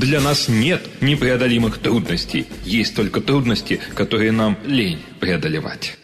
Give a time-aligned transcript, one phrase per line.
[0.00, 2.46] Для нас нет непреодолимых трудностей.
[2.64, 5.96] Есть только трудности, которые нам лень преодолевать.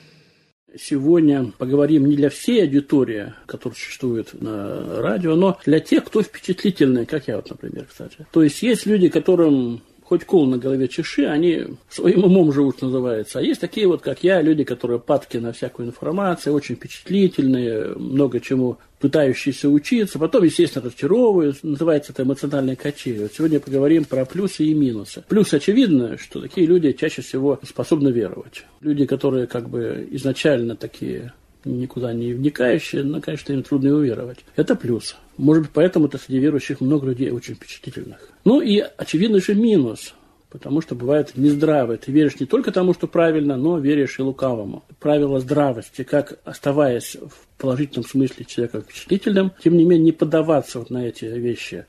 [0.81, 7.05] Сегодня поговорим не для всей аудитории, которая существует на радио, но для тех, кто впечатлительный,
[7.05, 8.27] как я вот, например, кстати.
[8.33, 9.83] То есть есть люди, которым
[10.13, 13.39] хоть кол на голове чеши, они своим умом живут, называется.
[13.39, 18.39] А есть такие вот, как я, люди, которые падки на всякую информацию, очень впечатлительные, много
[18.39, 23.23] чему пытающиеся учиться, потом, естественно, разочаровывают, называется это эмоциональная качели.
[23.23, 25.25] Вот сегодня поговорим про плюсы и минусы.
[25.27, 28.67] Плюс очевидно, что такие люди чаще всего способны веровать.
[28.83, 31.33] Люди, которые как бы изначально такие
[31.65, 34.41] никуда не вникающие, но, конечно, им трудно уверовать.
[34.57, 35.17] Это плюс.
[35.43, 38.31] Может быть, поэтому-то среди верующих много людей очень впечатлительных.
[38.45, 40.15] Ну и очевидно же минус,
[40.51, 41.97] потому что бывает нездраво.
[41.97, 44.85] Ты веришь не только тому, что правильно, но веришь и лукавому.
[45.01, 50.91] Правило здравости, как оставаясь в положительном смысле человека впечатлительным, тем не менее не поддаваться вот
[50.91, 51.87] на эти вещи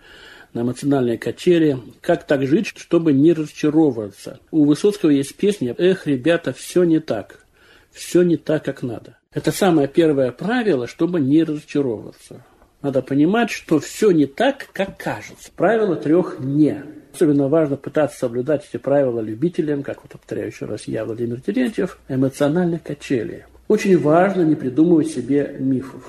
[0.54, 1.78] на эмоциональные качели.
[2.02, 4.40] Как так жить, чтобы не разочаровываться?
[4.50, 7.46] У Высоцкого есть песня «Эх, ребята, все не так.
[7.92, 9.20] Все не так, как надо».
[9.32, 12.44] Это самое первое правило, чтобы не разочаровываться.
[12.84, 15.50] Надо понимать, что все не так, как кажется.
[15.56, 16.84] Правило трех «не».
[17.14, 21.98] Особенно важно пытаться соблюдать эти правила любителям, как вот повторяю еще раз я, Владимир Терентьев,
[22.10, 23.44] эмоциональных качелей.
[23.70, 26.04] Очень важно не придумывать себе мифов.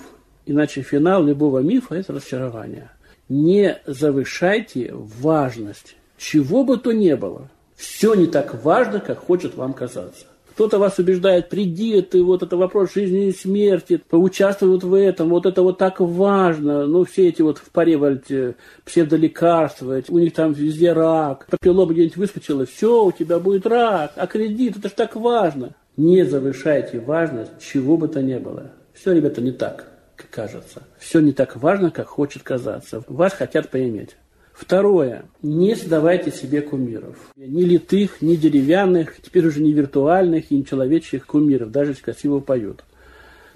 [0.47, 2.91] Иначе финал любого мифа– это разочарование.
[3.29, 7.51] Не завышайте важность чего бы то ни было.
[7.77, 10.27] Все не так важно, как хочет вам казаться.
[10.55, 15.31] Кто-то вас убеждает, приди, ты вот это вопрос жизни и смерти, поучаствуй вот в этом,
[15.31, 16.87] вот это вот так важно.
[16.87, 21.47] Ну, все эти вот в паре вольте, псевдолекарства, у них там везде рак.
[21.51, 25.75] Папиллома где-нибудь выскочила, все, у тебя будет рак, а кредит, это ж так важно.
[25.97, 28.71] Не завышайте важность чего бы то ни было.
[28.93, 30.85] Все, ребята, не так, как кажется.
[30.99, 33.03] Все не так важно, как хочет казаться.
[33.09, 34.17] Вас хотят поиметь.
[34.55, 35.25] Второе.
[35.43, 37.17] Не создавайте себе кумиров.
[37.37, 42.39] Ни литых, ни деревянных, теперь уже не виртуальных и не человеческих кумиров, даже если красиво
[42.39, 42.85] поют.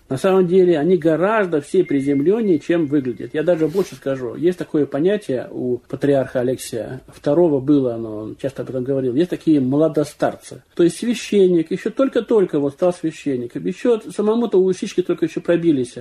[0.09, 3.35] На самом деле они гораздо все приземленнее, чем выглядят.
[3.35, 4.35] Я даже больше скажу.
[4.35, 7.03] Есть такое понятие у патриарха Алексия.
[7.09, 9.15] Второго было, оно, он часто об этом говорил.
[9.15, 10.63] Есть такие молодостарцы.
[10.75, 13.67] То есть священник, еще только-только вот стал священником.
[13.67, 15.95] Еще самому-то усички только еще пробились.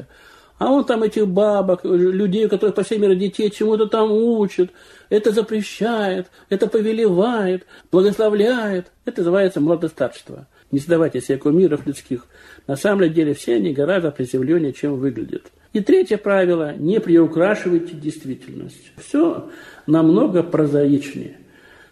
[0.57, 4.71] А он там этих бабок, людей, у которых по семеро детей, чему-то там учит,
[5.09, 8.91] это запрещает, это повелевает, благословляет.
[9.05, 10.47] Это называется младостарство.
[10.71, 12.25] Не создавайте себе кумиров людских.
[12.65, 15.43] На самом деле все они гораздо приземленнее, чем выглядят.
[15.73, 18.91] И третье правило– не приукрашивайте действительность.
[18.97, 19.49] Все
[19.85, 21.37] намного прозаичнее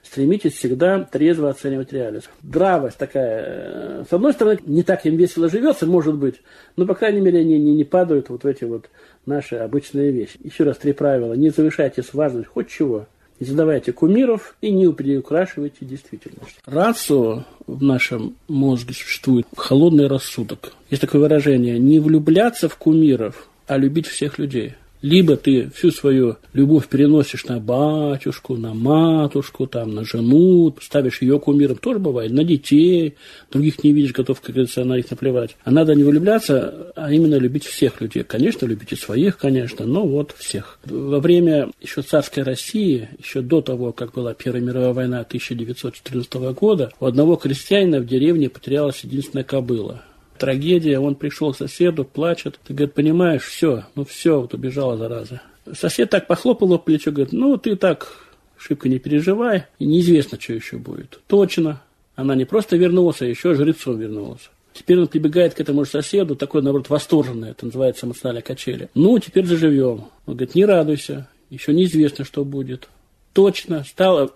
[0.05, 2.29] стремитесь всегда трезво оценивать реальность.
[2.41, 6.35] Дравость такая, э, с одной стороны, не так им весело живется, может быть,
[6.75, 8.89] но, по крайней мере, они не, не падают вот в эти вот
[9.25, 10.37] наши обычные вещи.
[10.43, 11.33] Еще раз три правила.
[11.33, 13.07] Не завышайте важность хоть чего.
[13.39, 16.57] Не задавайте кумиров и не приукрашивайте действительность.
[16.65, 20.71] Рацию в нашем мозге существует холодный рассудок.
[20.89, 24.75] Есть такое выражение «не влюбляться в кумиров, а любить всех людей».
[25.05, 31.39] Либо ты всю свою любовь переносишь на батюшку, на матушку, там, на жену, ставишь ее
[31.39, 33.13] кумиром, тоже бывает, на детей,
[33.51, 35.57] других не видишь, готов, как говорится, на них наплевать.
[35.63, 38.23] А надо не влюбляться, а именно любить всех людей.
[38.23, 40.79] Конечно, любите своих, конечно, но вот всех.
[40.85, 46.91] Во время еще царской России, еще до того, как была Первая мировая война 1914 года,
[46.99, 50.01] у одного крестьянина в деревне потерялась единственная кобыла–
[50.37, 52.59] трагедия, он пришел к соседу, плачет.
[52.65, 55.41] Ты, говорит, понимаешь, все, ну все, вот убежала зараза.
[55.73, 58.25] Сосед так похлопал его по плечу, говорит, ну ты так
[58.57, 61.19] шибко не переживай, и неизвестно, что еще будет.
[61.27, 61.81] Точно,
[62.15, 64.49] она не просто вернулась, а еще жрецом вернулась.
[64.73, 68.89] Теперь он прибегает к этому же соседу, такой, наоборот, восторженный, это называется эмоциональная качели.
[68.93, 70.05] Ну, теперь заживем.
[70.25, 72.89] Он говорит, не радуйся, еще неизвестно, что будет
[73.35, 74.29] точно стал э,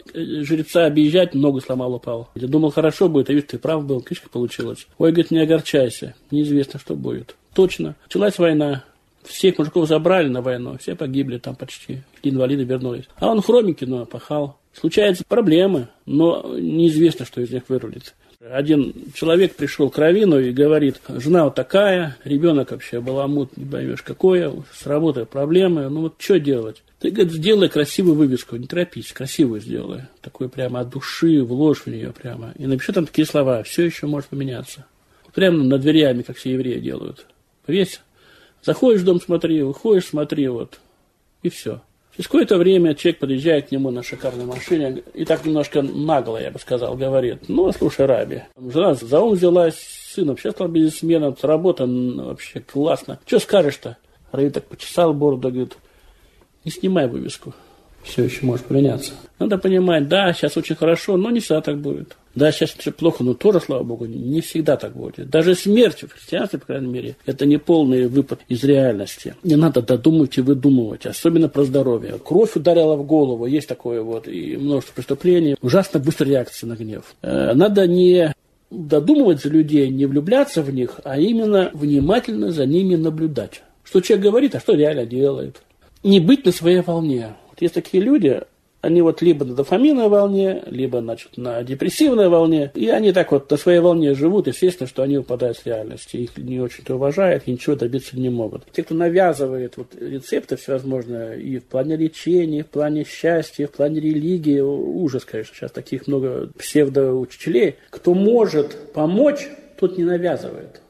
[0.44, 2.30] жреца объезжать, много сломал, упал.
[2.36, 4.88] Я думал, хорошо будет, а видишь, ты прав был, кишка получилось.
[4.98, 7.36] Ой, говорит, не огорчайся, неизвестно, что будет.
[7.54, 7.96] Точно.
[8.04, 8.84] Началась война.
[9.24, 13.06] Всех мужиков забрали на войну, все погибли там почти, инвалиды вернулись.
[13.18, 14.58] А он хромики, но пахал.
[14.74, 18.16] Случаются проблемы, но неизвестно, что из них вырулит.
[18.42, 24.02] Один человек пришел к Равину и говорит, жена вот такая, ребенок вообще баламут, не поймешь
[24.02, 26.82] какое, с работой проблемы, ну вот что делать?
[27.00, 30.04] Ты, говорит, сделай красивую вывеску, не торопись, красивую сделай.
[30.22, 32.54] Такую прямо от души, вложь в нее прямо.
[32.58, 34.86] И напиши там такие слова, все еще может поменяться.
[35.34, 37.28] Прямо над дверями, как все евреи делают.
[37.66, 38.02] Повесь.
[38.64, 40.80] Заходишь в дом, смотри, выходишь, смотри, вот.
[41.44, 41.82] И все.
[42.20, 46.52] Через какое-то время человек подъезжает к нему на шикарной машине и так немножко нагло, я
[46.52, 49.78] бы сказал, говорит, ну, слушай, Раби, жена за ум взялась,
[50.14, 53.22] сыном, сейчас стал бизнесменом, работа вообще классно.
[53.26, 53.96] Что скажешь-то?
[54.34, 55.78] Раби так почесал бороду, говорит,
[56.66, 57.54] не снимай вывеску.
[58.04, 59.14] все еще может приняться.
[59.40, 62.18] Надо понимать, да, сейчас очень хорошо, но не всегда так будет.
[62.36, 65.30] Да, сейчас все плохо, но тоже, слава богу, не всегда так будет.
[65.30, 69.36] Даже смерть в христианстве, по крайней мере, это не полный выпад из реальности.
[69.44, 72.20] Не надо додумывать и выдумывать, особенно про здоровье.
[72.24, 75.56] Кровь ударила в голову, есть такое вот, и множество преступлений.
[75.62, 77.16] Ужасно быстрая реакция на гнев.
[77.22, 78.34] Э, надо не
[78.70, 83.64] додумывать за людей, не влюбляться в них, а именно внимательно за ними наблюдать.
[83.84, 85.62] Что человек говорит, а что реально делает.
[86.04, 87.34] Не быть на своей волне.
[87.50, 88.42] Вот есть такие люди,
[88.82, 92.72] они вот либо на дофаминовой волне, либо значит, на депрессивной волне.
[92.76, 94.48] И они так вот на своей волне живут.
[94.48, 96.18] Естественно, что они выпадают с реальности.
[96.18, 98.64] Их не очень-то уважают и ничего добиться не могут.
[98.72, 103.68] Те, кто навязывает вот рецепты всевозможные и в плане лечения, и в плане счастья, и
[103.68, 104.60] в плане религии.
[104.60, 107.76] Ужас, конечно, сейчас таких много псевдоучителей.
[107.90, 110.82] Кто может помочь, тот не навязывает.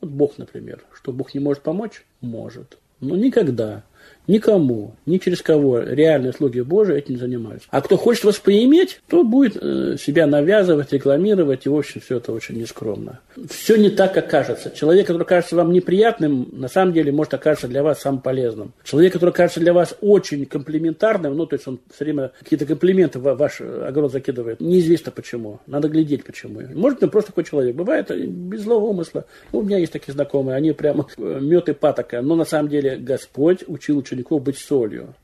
[0.00, 0.84] Вот Бог, например.
[0.92, 2.04] Что Бог не может помочь?
[2.20, 2.78] Может.
[3.00, 3.82] Но никогда
[4.26, 7.66] Никому, ни через кого реальные слуги Божии этим занимаются.
[7.70, 12.32] А кто хочет восприиметь, то будет э, себя навязывать, рекламировать, и, в общем, все это
[12.32, 13.20] очень нескромно.
[13.48, 14.70] Все не так, как кажется.
[14.70, 18.72] Человек, который кажется вам неприятным, на самом деле может оказаться для вас самым полезным.
[18.84, 23.18] Человек, который кажется для вас очень комплиментарным, ну, то есть он все время какие-то комплименты
[23.18, 25.60] в ваш огород закидывает, неизвестно почему.
[25.66, 26.60] Надо глядеть почему.
[26.74, 27.74] Может, он просто такой человек.
[27.74, 29.24] Бывает без злого умысла.
[29.52, 32.22] Ну, у меня есть такие знакомые, они прямо э, мед и патока.
[32.22, 35.14] Но на самом деле Господь учил учеников быть солью,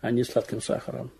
[0.00, 1.10] а не сладким сахаром.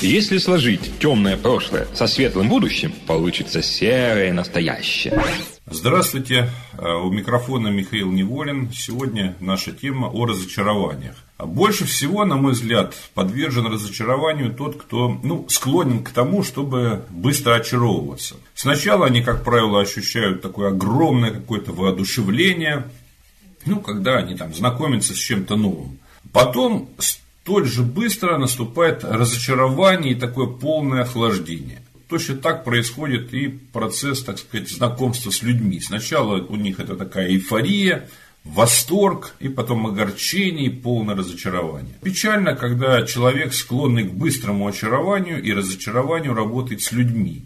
[0.00, 5.20] Если сложить темное прошлое со светлым будущим, получится серое настоящее.
[5.66, 6.48] Здравствуйте,
[6.78, 8.70] э, у микрофона Михаил Неволин.
[8.72, 11.16] Сегодня наша тема о разочарованиях.
[11.38, 17.56] Больше всего, на мой взгляд, подвержен разочарованию тот, кто ну, склонен к тому, чтобы быстро
[17.56, 18.36] очаровываться.
[18.54, 22.84] Сначала они, как правило, ощущают такое огромное какое-то воодушевление,
[23.66, 25.98] ну, когда они там знакомятся с чем-то новым.
[26.32, 31.82] Потом столь же быстро наступает разочарование и такое полное охлаждение.
[32.08, 35.80] Точно так происходит и процесс, так сказать, знакомства с людьми.
[35.80, 38.08] Сначала у них это такая эйфория,
[38.44, 41.94] восторг, и потом огорчение и полное разочарование.
[42.02, 47.44] Печально, когда человек, склонный к быстрому очарованию и разочарованию, работает с людьми.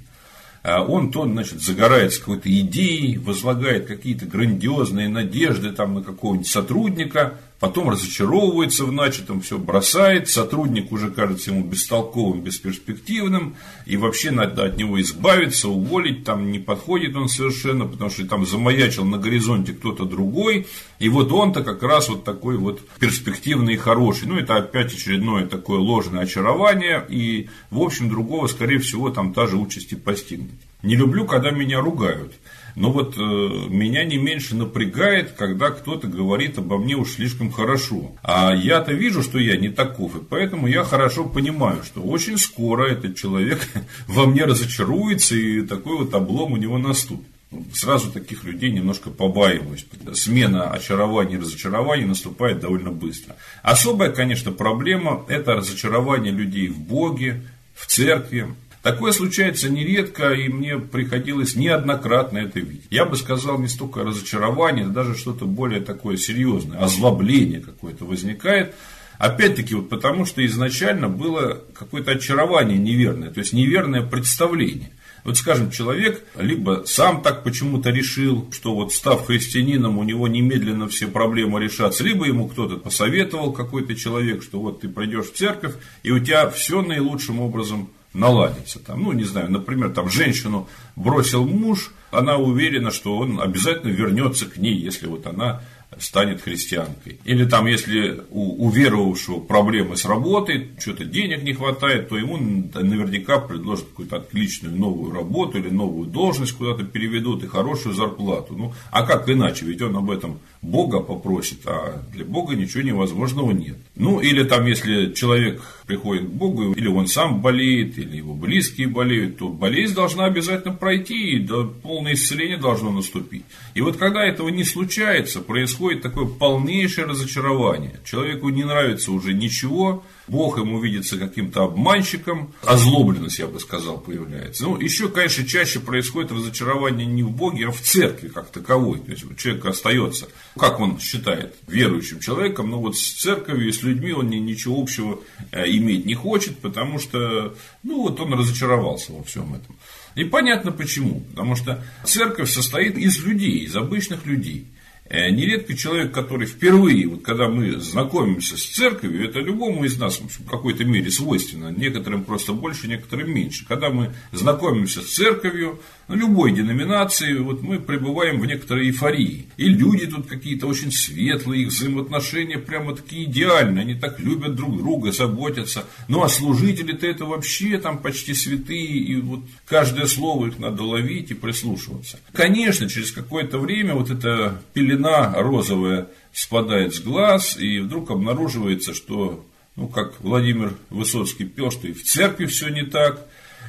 [0.63, 7.41] А он то, значит, загорается какой-то идеей, возлагает какие-то грандиозные надежды там, на какого-нибудь сотрудника,
[7.63, 13.55] потом разочаровывается в начатом, все бросает, сотрудник уже кажется ему бестолковым, бесперспективным,
[13.87, 18.45] и вообще надо от него избавиться, уволить, там не подходит он совершенно, потому что там
[18.47, 20.67] замаячил на горизонте кто-то другой,
[20.99, 24.27] и вот он-то как раз вот такой вот перспективный и хороший.
[24.27, 29.47] Ну, это опять очередное такое ложное очарование, и, в общем, другого, скорее всего, там та
[29.47, 30.51] же участь и постигнет.
[30.83, 32.33] Не люблю, когда меня ругают.
[32.75, 38.13] Но вот э, меня не меньше напрягает, когда кто-то говорит обо мне уж слишком хорошо.
[38.23, 42.87] А я-то вижу, что я не таков, и поэтому я хорошо понимаю, что очень скоро
[42.91, 43.61] этот человек
[44.07, 47.27] во мне разочаруется, и такой вот облом у него наступит.
[47.75, 49.85] Сразу таких людей немножко побаиваюсь.
[50.15, 53.37] Смена очарования и разочарования наступает довольно быстро.
[53.63, 57.43] Особая, конечно, проблема– это разочарование людей в Боге,
[57.75, 62.87] в церкви, Такое случается нередко, и мне приходилось неоднократно это видеть.
[62.91, 68.75] Я бы сказал, не столько разочарование, даже что-то более такое серьезное, озлобление какое-то возникает.
[69.19, 74.91] Опять-таки, вот потому что изначально было какое-то очарование неверное, то есть неверное представление.
[75.23, 80.89] Вот, скажем, человек либо сам так почему-то решил, что вот став христианином, у него немедленно
[80.89, 85.75] все проблемы решатся, либо ему кто-то посоветовал, какой-то человек, что вот ты пройдешь в церковь,
[86.03, 88.79] и у тебя все наилучшим образом наладится.
[88.79, 94.47] Там, ну, не знаю, например, там женщину бросил муж, она уверена, что он обязательно вернется
[94.47, 95.63] к ней, если вот она
[95.99, 97.19] станет христианкой.
[97.25, 102.37] Или там, если у, у верующего проблемы с работой, что-то денег не хватает, то ему
[102.37, 108.55] наверняка предложат какую-то отличную новую работу или новую должность куда-то переведут и хорошую зарплату.
[108.57, 109.67] Ну, а как иначе?
[109.67, 113.77] Ведь он об этом Бога попросит, а для Бога ничего невозможного нет.
[113.95, 118.89] Ну, или там, если человек приходит к Богу, или он сам болеет, или его близкие
[118.89, 123.45] болеют, то болезнь должна обязательно пройти, и до полное исцеление должно наступить.
[123.75, 128.01] И вот когда этого не случается, происходит такое полнейшее разочарование.
[128.07, 134.65] Человеку не нравится уже ничего, Бог ему видится каким-то обманщиком, озлобленность, я бы сказал, появляется.
[134.65, 139.01] Ну, еще, конечно, чаще происходит разочарование не в Боге, а в церкви как таковой.
[139.01, 143.83] То есть, человек остается, как он считает, верующим человеком, но вот с церковью и с
[143.83, 145.21] людьми он ничего общего
[145.51, 149.77] э, иметь не хочет, потому что, ну, вот он разочаровался во всем этом.
[150.15, 151.21] И понятно почему.
[151.31, 154.67] Потому что церковь состоит из людей, из обычных людей.
[155.13, 160.19] Э, нередко человек, который впервые, вот когда мы знакомимся с церковью, это любому из нас
[160.19, 163.67] в какой-то мере свойственно, некоторым просто больше, некоторым меньше.
[163.69, 169.49] Когда мы знакомимся с церковью, любой деноминации, вот мы пребываем в некоторой эйфории.
[169.59, 174.79] И люди тут какие-то очень светлые, их взаимоотношения прямо такие идеальные, они так любят друг
[174.79, 175.85] друга, заботятся.
[176.09, 181.31] Ну, а служители-то это вообще там почти святые, и вот каждое слово их надо ловить
[181.31, 182.19] и прислушиваться.
[182.33, 185.02] Конечно, через какое-то время вот эта пелена
[185.37, 189.45] розовая спадает с глаз, и вдруг обнаруживается, что,
[189.77, 193.27] ну, как Владимир Высоцкий пел, что и в церкви все не так,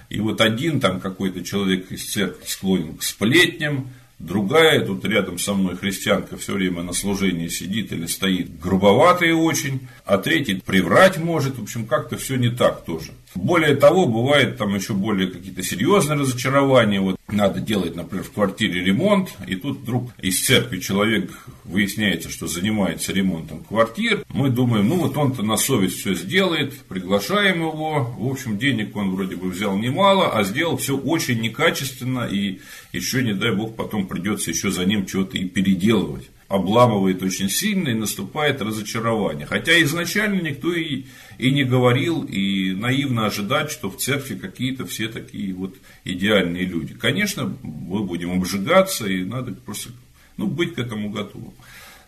[0.09, 5.53] и вот один там какой-то человек из церкви склонен к сплетням, другая, тут рядом со
[5.53, 11.57] мной христианка все время на служении сидит или стоит, грубоватая очень, а третий приврать может,
[11.57, 13.11] в общем, как-то все не так тоже.
[13.35, 17.01] Более того, бывает там еще более какие-то серьезные разочарования.
[17.01, 21.31] Вот надо делать, например, в квартире ремонт, и тут вдруг из церкви человек
[21.63, 24.23] выясняется, что занимается ремонтом квартир.
[24.29, 28.13] Мы думаем, ну вот он-то на совесть все сделает, приглашаем его.
[28.17, 32.59] В общем, денег он вроде бы взял немало, а сделал все очень некачественно, и
[32.91, 37.89] еще, не дай бог, потом придется еще за ним что-то и переделывать обламывает очень сильно
[37.89, 39.47] и наступает разочарование.
[39.47, 41.05] Хотя изначально никто и,
[41.39, 46.93] и не говорил, и наивно ожидать, что в церкви какие-то все такие вот идеальные люди.
[46.93, 49.89] Конечно, мы будем обжигаться, и надо просто
[50.37, 51.53] ну, быть к этому готовым.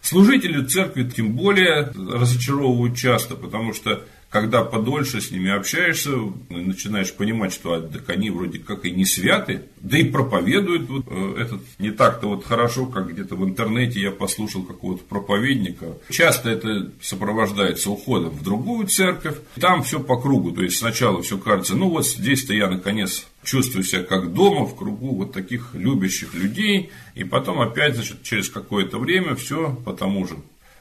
[0.06, 6.12] Служители церкви тем более разочаровывают часто, потому что когда подольше с ними общаешься,
[6.50, 11.06] начинаешь понимать, что а, так они вроде как и не святы, да и проповедуют вот,
[11.08, 15.98] э, этот не так-то вот хорошо, как где-то в интернете я послушал какого-то проповедника.
[16.12, 21.40] Часто это сопровождается уходом в другую церковь, там все по кругу, то есть сначала все
[21.40, 26.34] кажется, ну вот здесь-то я наконец чувствую себя как дома в кругу вот таких любящих
[26.34, 30.36] людей, и потом опять, значит, через какое-то время все по тому же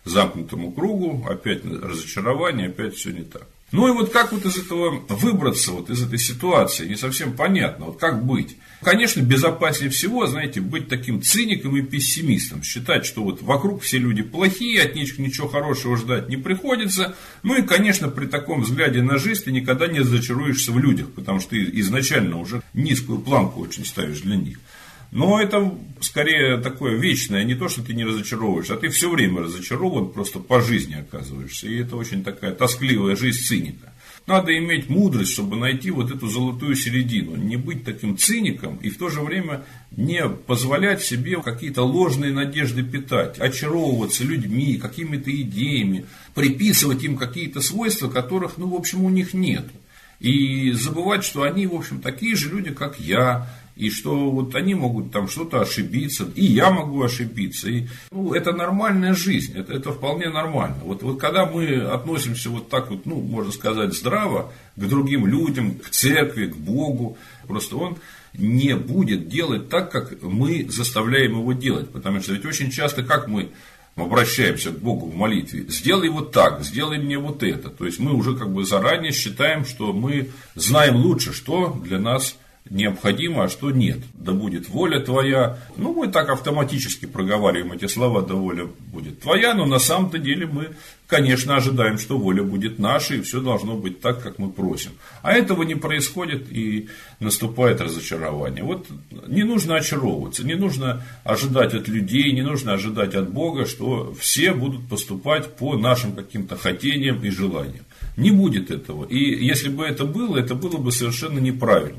[0.04, 3.46] замкнутому кругу, опять разочарование, опять все не так.
[3.74, 7.86] Ну и вот как вот из этого выбраться, вот из этой ситуации, не совсем понятно,
[7.86, 8.56] вот как быть.
[8.80, 14.22] Конечно, безопаснее всего, знаете, быть таким циником и пессимистом, считать, что вот вокруг все люди
[14.22, 17.16] плохие, от них ничего хорошего ждать не приходится.
[17.42, 21.40] Ну и, конечно, при таком взгляде на жизнь ты никогда не разочаруешься в людях, потому
[21.40, 24.60] что ты изначально уже низкую планку очень ставишь для них.
[25.14, 29.42] Но это скорее такое вечное, не то, что ты не разочаровываешь, а ты все время
[29.42, 31.68] разочарован, просто по жизни оказываешься.
[31.68, 33.94] И это очень такая тоскливая жизнь циника.
[34.26, 37.36] Надо иметь мудрость, чтобы найти вот эту золотую середину.
[37.36, 42.82] Не быть таким циником и в то же время не позволять себе какие-то ложные надежды
[42.82, 49.32] питать, очаровываться людьми, какими-то идеями, приписывать им какие-то свойства, которых, ну, в общем, у них
[49.32, 49.66] нет.
[50.18, 54.74] И забывать, что они, в общем, такие же люди, как я, и что вот они
[54.74, 57.68] могут там что-то ошибиться, и я могу ошибиться.
[57.68, 60.76] И, ну, это нормальная жизнь, это, это вполне нормально.
[60.82, 65.74] Вот, вот когда мы относимся вот так вот, ну, можно сказать, здраво к другим людям,
[65.74, 67.96] к церкви, к Богу, просто он
[68.36, 71.90] не будет делать так, как мы заставляем его делать.
[71.90, 73.50] Потому что ведь очень часто, как мы
[73.96, 77.70] обращаемся к Богу в молитве, сделай вот так, сделай мне вот это.
[77.70, 82.36] То есть мы уже как бы заранее считаем, что мы знаем лучше, что для нас
[82.70, 83.98] необходимо, а что нет.
[84.14, 85.58] Да будет воля твоя.
[85.76, 90.46] Ну, мы так автоматически проговариваем эти слова, да воля будет твоя, но на самом-то деле
[90.46, 90.70] мы,
[91.06, 94.92] конечно, ожидаем, что воля будет наша, и все должно быть так, как мы просим.
[95.22, 96.88] А этого не происходит, и
[97.20, 98.64] наступает разочарование.
[98.64, 98.86] Вот
[99.26, 104.54] не нужно очаровываться, не нужно ожидать от людей, не нужно ожидать от Бога, что все
[104.54, 107.84] будут поступать по нашим каким-то хотениям и желаниям.
[108.16, 109.04] Не будет этого.
[109.06, 111.98] И если бы это было, это было бы совершенно неправильно.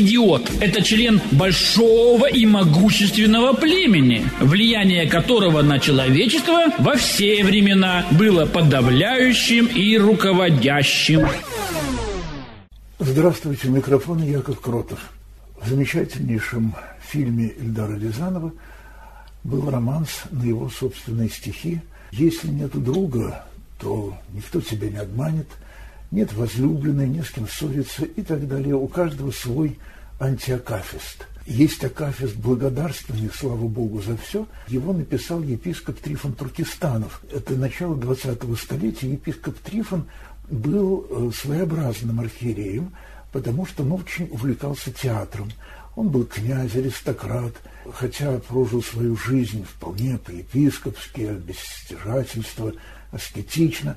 [0.00, 8.46] Идиот– это член большого и могущественного племени, влияние которого на человечество во все времена было
[8.46, 11.26] подавляющим и руководящим.
[12.98, 15.00] Здравствуйте, микрофон Яков Кротов.
[15.60, 16.74] В замечательнейшем
[17.06, 18.52] фильме Эльдара Рязанова
[19.44, 21.80] был романс на его собственные стихи
[22.12, 23.44] если нет друга,
[23.78, 25.46] то никто тебя не обманет,
[26.10, 28.74] нет возлюбленной, не с кем ссориться и так далее.
[28.74, 29.78] У каждого свой
[30.18, 31.26] антиакафист.
[31.46, 34.46] Есть акафист благодарственный, слава Богу, за все.
[34.68, 37.22] Его написал епископ Трифон Туркестанов.
[37.32, 39.10] Это начало 20-го столетия.
[39.10, 40.06] Епископ Трифон
[40.50, 42.92] был э, своеобразным архиереем,
[43.32, 45.50] потому что он очень увлекался театром.
[45.96, 47.54] Он был князь, аристократ,
[47.92, 52.72] хотя прожил свою жизнь вполне по-епископски, без стяжательства,
[53.10, 53.96] аскетично.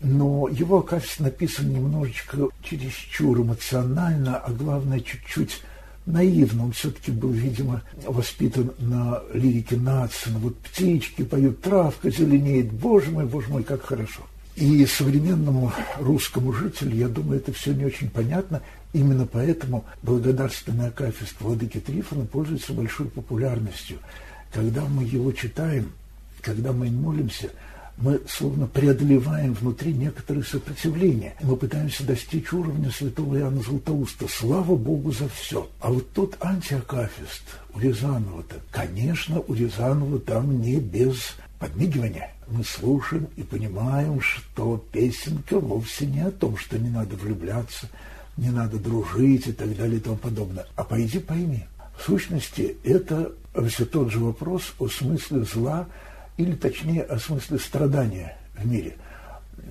[0.00, 5.62] Но его Акафист написан немножечко чересчур эмоционально, а главное, чуть-чуть
[6.06, 6.64] наивно.
[6.64, 10.38] Он все-таки был, видимо, воспитан на лирике Нацина.
[10.38, 12.72] Вот птички поют, травка зеленеет.
[12.72, 14.22] Боже мой, боже мой, как хорошо.
[14.56, 18.62] И современному русскому жителю, я думаю, это все не очень понятно.
[18.92, 23.98] Именно поэтому благодарственный акафист Владыки Трифона пользуется большой популярностью.
[24.52, 25.92] Когда мы его читаем,
[26.40, 27.50] когда мы молимся,
[28.00, 31.34] мы словно преодолеваем внутри некоторые сопротивления.
[31.42, 34.26] Мы пытаемся достичь уровня святого Иоанна Златоуста.
[34.28, 35.68] Слава Богу за все.
[35.80, 37.42] А вот тот антиакафист
[37.74, 42.32] у Рязанова-то, конечно, у Рязанова там не без подмигивания.
[42.48, 47.88] Мы слушаем и понимаем, что песенка вовсе не о том, что не надо влюбляться,
[48.36, 50.66] не надо дружить и так далее и тому подобное.
[50.74, 51.66] А пойди пойми.
[51.98, 53.32] В сущности, это
[53.68, 55.86] все тот же вопрос о смысле зла,
[56.40, 58.96] или точнее о смысле страдания в мире.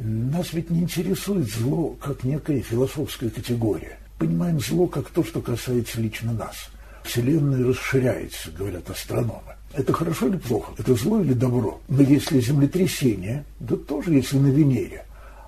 [0.02, 3.98] Нас ведь не интересует зло как некая философская категория.
[4.20, 6.70] Понимаем зло как то, что касается лично нас.
[7.04, 9.56] Вселенная расширяется, говорят астрономы.
[9.74, 10.74] Это хорошо или плохо?
[10.78, 11.82] Это зло или добро?
[11.88, 15.06] Но если землетрясение, да тоже если на Венере.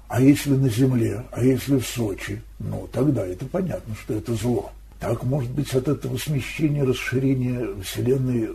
[0.08, 4.72] А если на Земле, а если в Сочи, ну тогда это понятно, что это зло.
[5.00, 8.50] Так, может быть, от этого смещения, расширения Вселенной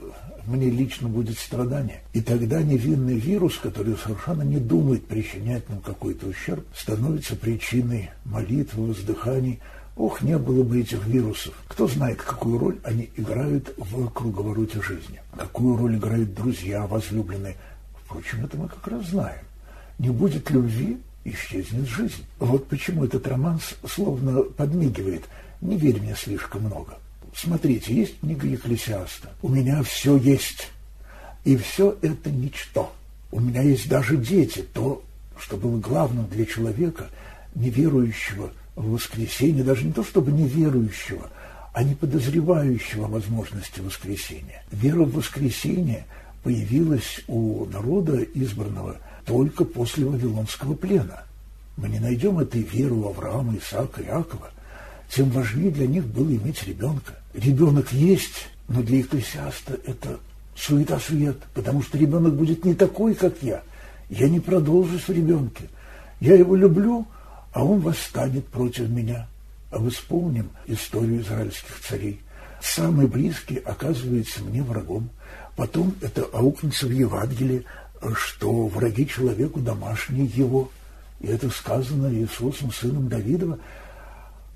[0.46, 2.02] мне лично будет страдание.
[2.12, 8.88] И тогда невинный вирус, который совершенно не думает причинять нам какой-то ущерб, становится причиной молитвы,
[8.88, 9.60] воздыханий.
[9.96, 11.54] Ох, не было бы этих вирусов.
[11.68, 15.20] Кто знает, какую роль они играют в круговороте жизни.
[15.36, 17.56] Какую роль играют друзья, возлюбленные.
[18.04, 19.40] Впрочем, это мы как раз знаем.
[19.98, 22.24] Не будет любви, исчезнет жизнь.
[22.38, 25.24] Вот почему этот роман словно подмигивает.
[25.60, 26.98] Не верь мне слишком много.
[27.36, 29.28] Смотрите, есть книга Екклесиаста.
[29.42, 30.68] У меня все есть.
[31.44, 32.94] И все это ничто.
[33.30, 34.64] У меня есть даже дети.
[34.72, 35.02] То,
[35.38, 37.08] что было главным для человека,
[37.54, 41.28] неверующего в воскресенье, даже не то чтобы неверующего,
[41.74, 44.64] а не подозревающего возможности воскресения.
[44.72, 46.06] Вера в воскресенье
[46.42, 48.96] появилась у народа избранного
[49.26, 51.24] только после Вавилонского плена.
[51.76, 54.50] Мы не найдем этой веры у Авраама, Исаака, Иакова.
[55.10, 60.18] Тем важнее для них было иметь ребенка ребенок есть, но для экклесиаста это
[60.56, 63.62] суета-сует, потому что ребенок будет не такой, как я.
[64.08, 65.64] Я не продолжусь в ребенке.
[66.20, 67.06] Я его люблю,
[67.52, 69.28] а он восстанет против меня.
[69.70, 72.20] А мы вспомним историю израильских царей.
[72.62, 75.10] Самый близкий оказывается мне врагом.
[75.56, 77.64] Потом это аукнется в Евангелии,
[78.14, 80.70] что враги человеку домашние его.
[81.20, 83.58] И это сказано Иисусом, сыном Давидова,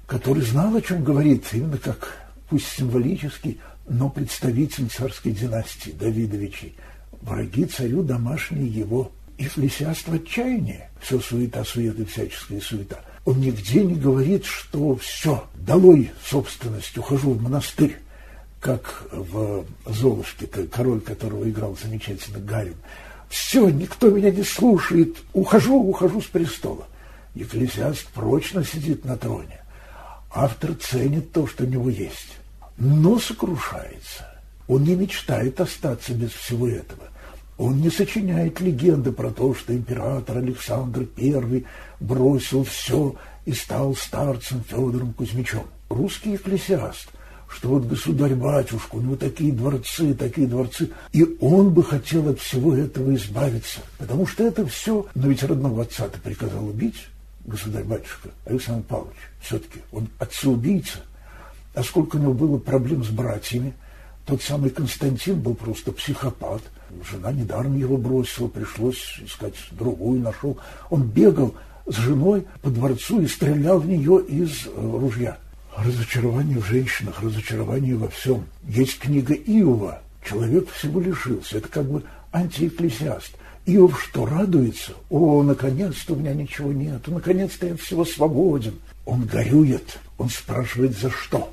[0.06, 2.16] который знал, о чем говорит, именно как
[2.50, 6.74] пусть символический, но представитель царской династии Давидовичей.
[7.22, 9.12] Враги царю домашние его.
[9.38, 10.82] Экклесиаст в отчаянии.
[11.00, 13.00] Все суета, суета, всяческая суета.
[13.24, 17.96] Он нигде не говорит, что все, долой собственность, ухожу в монастырь,
[18.60, 22.76] как в «Золушке», король которого играл замечательно Гарин.
[23.28, 26.86] Все, никто меня не слушает, ухожу, ухожу с престола.
[27.34, 29.60] Екклесиаст прочно сидит на троне.
[30.32, 32.39] Автор ценит то, что у него есть
[32.80, 34.26] но сокрушается.
[34.66, 37.04] Он не мечтает остаться без всего этого.
[37.58, 41.64] Он не сочиняет легенды про то, что император Александр I
[42.00, 43.14] бросил все
[43.44, 45.64] и стал старцем Федором Кузьмичем.
[45.90, 47.08] Русский экклесиаст,
[47.48, 52.74] что вот государь-батюшка, у него такие дворцы, такие дворцы, и он бы хотел от всего
[52.74, 57.08] этого избавиться, потому что это все, но ведь родного отца-то приказал убить,
[57.44, 61.00] государь-батюшка Александр Павлович, все-таки он отца-убийца,
[61.74, 63.74] а сколько у него было проблем с братьями.
[64.26, 66.62] Тот самый Константин был просто психопат.
[67.11, 70.59] Жена недаром его бросила, пришлось искать другую, нашел.
[70.90, 71.54] Он бегал
[71.87, 75.38] с женой по дворцу и стрелял в нее из э, ружья.
[75.76, 78.44] Разочарование в женщинах, разочарование во всем.
[78.68, 80.02] Есть книга Иова.
[80.28, 81.59] Человек всего лишился.
[81.59, 82.02] Это как бы
[82.33, 83.33] антиэкклесиаст.
[83.66, 84.92] Иов что, радуется?
[85.11, 88.74] О, наконец-то у меня ничего нет, наконец-то я всего свободен.
[89.04, 91.52] Он горюет, он спрашивает, за что?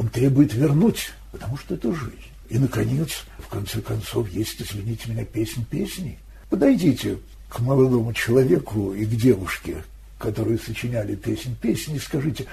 [0.00, 2.32] Он требует вернуть, потому что это жизнь.
[2.48, 6.18] И, наконец, в конце концов, есть, извините меня, песнь песни.
[6.48, 7.18] Подойдите
[7.50, 9.84] к молодому человеку и к девушке,
[10.16, 12.46] которые сочиняли песнь песни, и скажите,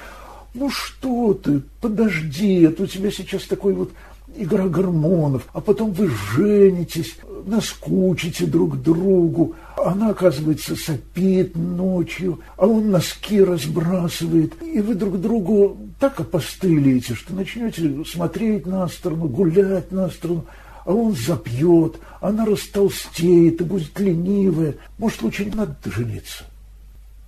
[0.53, 3.93] ну что ты, подожди, это у тебя сейчас такой вот
[4.35, 12.91] игра гормонов, а потом вы женитесь, наскучите друг другу, она, оказывается, сопит ночью, а он
[12.91, 20.09] носки разбрасывает, и вы друг другу так опостылите, что начнете смотреть на сторону, гулять на
[20.09, 20.45] сторону,
[20.85, 24.75] а он запьет, она растолстеет и будет ленивая.
[24.97, 26.45] Может, лучше не надо жениться?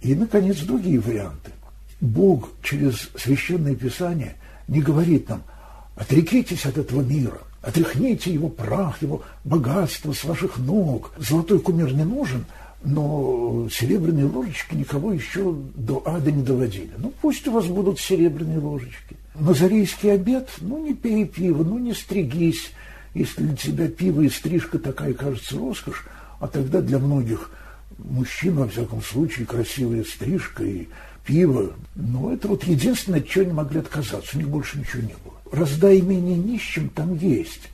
[0.01, 1.51] И, наконец, другие варианты.
[1.99, 4.35] Бог через Священное Писание
[4.69, 5.43] не говорит нам
[5.99, 11.11] «отрекитесь от этого мира», «отряхните его прах, его богатство с ваших ног».
[11.17, 12.45] Золотой кумир не нужен,
[12.83, 16.91] но серебряные ложечки никого еще до ада не доводили.
[16.97, 19.17] Ну, пусть у вас будут серебряные ложечки.
[19.35, 22.71] Назарейский обед, ну, не пей пиво, ну, не стригись.
[23.13, 26.05] Если для тебя пиво и стрижка такая кажется роскошь,
[26.39, 27.51] а тогда для многих
[27.97, 30.87] мужчин, во всяком случае, красивая стрижка и
[31.25, 31.73] пиво.
[31.95, 34.37] Но это вот единственное, от чего они могли отказаться.
[34.37, 35.38] У них больше ничего не было.
[35.51, 37.69] Раздай имение нищим, там есть.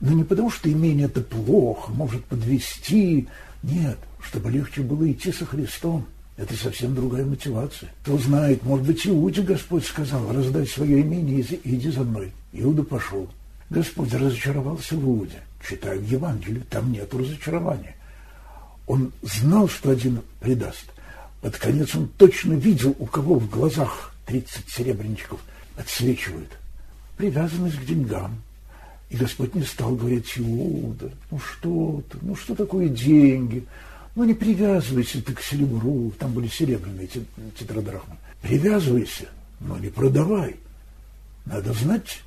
[0.00, 3.28] Но не потому, что имение это плохо, может подвести.
[3.62, 6.06] Нет, чтобы легче было идти со Христом.
[6.36, 7.90] Это совсем другая мотивация.
[8.02, 12.32] Кто знает, может быть, Иуде Господь сказал, раздай свое имение и иди за мной.
[12.52, 13.28] Иуда пошел.
[13.70, 15.42] Господь разочаровался в Иуде.
[15.66, 17.94] Читаю в Евангелии, там нет разочарования.
[18.86, 20.86] Он знал, что один предаст.
[21.40, 25.40] Под конец он точно видел, у кого в глазах 30 серебряничков
[25.76, 26.50] отсвечивают.
[27.16, 28.42] Привязанность к деньгам.
[29.10, 33.64] И Господь не стал говорить, Иуда, ну что ты, ну что такое деньги?
[34.16, 37.08] Ну не привязывайся ты к серебру, там были серебряные
[37.56, 38.16] тетрадрахмы.
[38.42, 39.28] Привязывайся,
[39.60, 40.56] но не продавай.
[41.46, 42.22] Надо знать,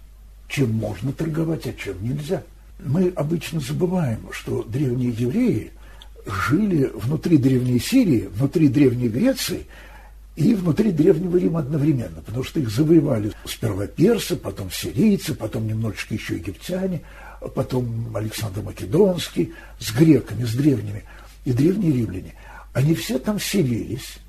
[0.48, 2.44] чем можно торговать, а чем нельзя.
[2.80, 5.72] Мы обычно забываем, что древние евреи
[6.26, 9.66] жили внутри Древней Сирии, внутри Древней Греции
[10.38, 16.14] и внутри Древнего Рима одновременно, потому что их завоевали сперва персы, потом сирийцы, потом немножечко
[16.14, 17.02] еще египтяне,
[17.56, 21.04] потом Александр Македонский с греками, с древними,
[21.44, 22.36] и древние римляне.
[22.74, 24.20] Они все там селились.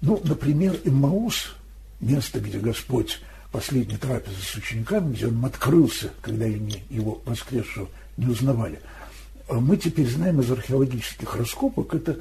[0.00, 1.54] Ну, например, Иммаус,
[2.00, 3.20] место, где Господь
[3.52, 8.80] последний трапезы с учениками, где он открылся, когда они его воскресшего не узнавали–
[9.48, 12.20] а мы теперь знаем из археологических раскопок, это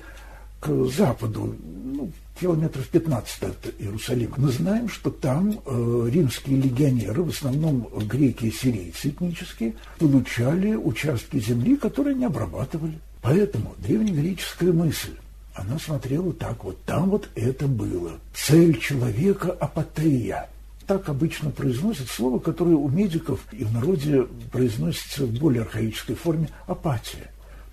[0.61, 4.35] к западу, ну, километров 15 от Иерусалима.
[4.37, 11.37] Мы знаем, что там э, римские легионеры, в основном греки и сирийцы этнические, получали участки
[11.39, 12.97] земли, которые не обрабатывали.
[13.21, 15.17] Поэтому древнегреческая мысль,
[15.53, 18.13] она смотрела так, вот там вот это было.
[18.33, 20.47] Цель человека– апатея–
[20.91, 26.49] так обычно произносят слово, которое у медиков и в народе произносится в более архаической форме
[26.67, 27.31] апатия.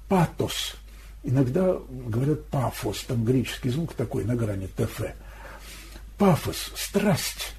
[0.08, 0.76] Патос.
[1.22, 5.02] Иногда говорят пафос, там греческий звук такой на грани ТФ.
[6.16, 7.54] Пафос, страсть.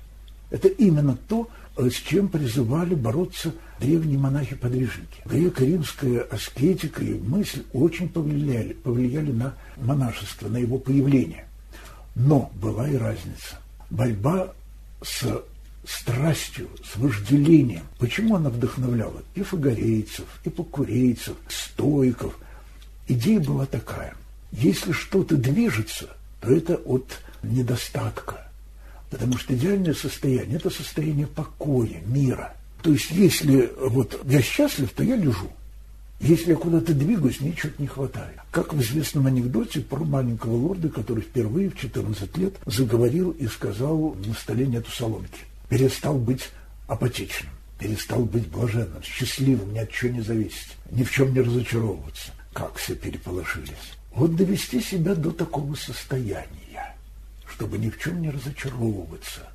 [0.49, 5.21] Это именно то, с чем призывали бороться древние монахи-подвижники.
[5.25, 11.45] Греко-римская аскетика и мысль очень повлияли, повлияли на монашество, на его появление.
[12.15, 13.59] Но была и разница.
[13.89, 14.53] Борьба
[15.01, 15.25] с
[15.85, 17.83] страстью, с вожделением.
[17.97, 22.37] Почему она вдохновляла и фагарейцев, и покурейцев, стойков?
[23.09, 24.13] Идея была такая.
[24.51, 26.09] Если что-то движется,
[26.41, 28.47] то это от недостатка.
[29.09, 32.53] Потому что идеальное состояние– это состояние покоя, мира.
[32.83, 35.49] То есть, если вот я счастлив, то я лежу.
[36.19, 38.37] Если я куда-то двигаюсь, мне чего-то не хватает.
[38.51, 44.15] Как в известном анекдоте про маленького лорда, который впервые в 14 лет заговорил и сказал,
[44.23, 45.39] на столе нету соломки.
[45.67, 46.49] Перестал быть
[46.87, 52.33] апатичным, перестал быть блаженным, счастливым, ни от чего не зависеть, ни в чем не разочаровываться.
[52.59, 53.93] Как все переполошились.
[54.11, 56.93] Вот довести себя до такого состояния,
[57.47, 59.49] чтобы ни в чем не разочаровываться.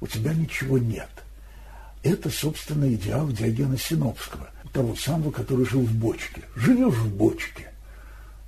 [0.00, 1.10] У тебя ничего нет.
[2.04, 6.42] Это, собственно, идеал Диогена Синопского того самого, который жил в бочке.
[6.54, 7.72] Живешь в бочке,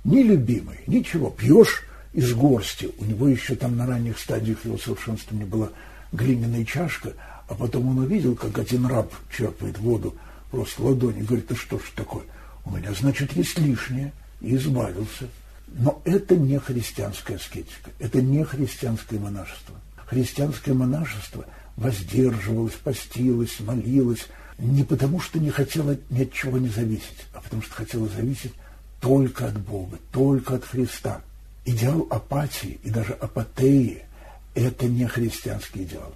[0.05, 1.83] нелюбимый, ничего, пьешь
[2.13, 2.91] из горсти.
[2.99, 5.71] У него еще там на ранних стадиях его совершенствования была
[6.13, 7.15] глиняная чашка,
[7.49, 10.15] а потом он увидел, как один раб черпает воду
[10.51, 12.23] просто ладони, говорит, да что ж такое?
[12.69, 15.27] У меня, значит, есть лишнее, и избавился.
[15.67, 19.75] Но это не христианская аскетика, это не христианское монашество.
[20.05, 21.45] Христианское монашество
[21.77, 24.27] воздерживалось, постилось, молилось,
[24.59, 28.53] не потому, что не хотела ни от чего не зависеть, а потому что хотела зависеть
[28.99, 31.21] только от Бога, только от Христа.
[31.65, 34.03] Идеал апатии и даже апатеи–
[34.55, 36.13] это не христианский идеал.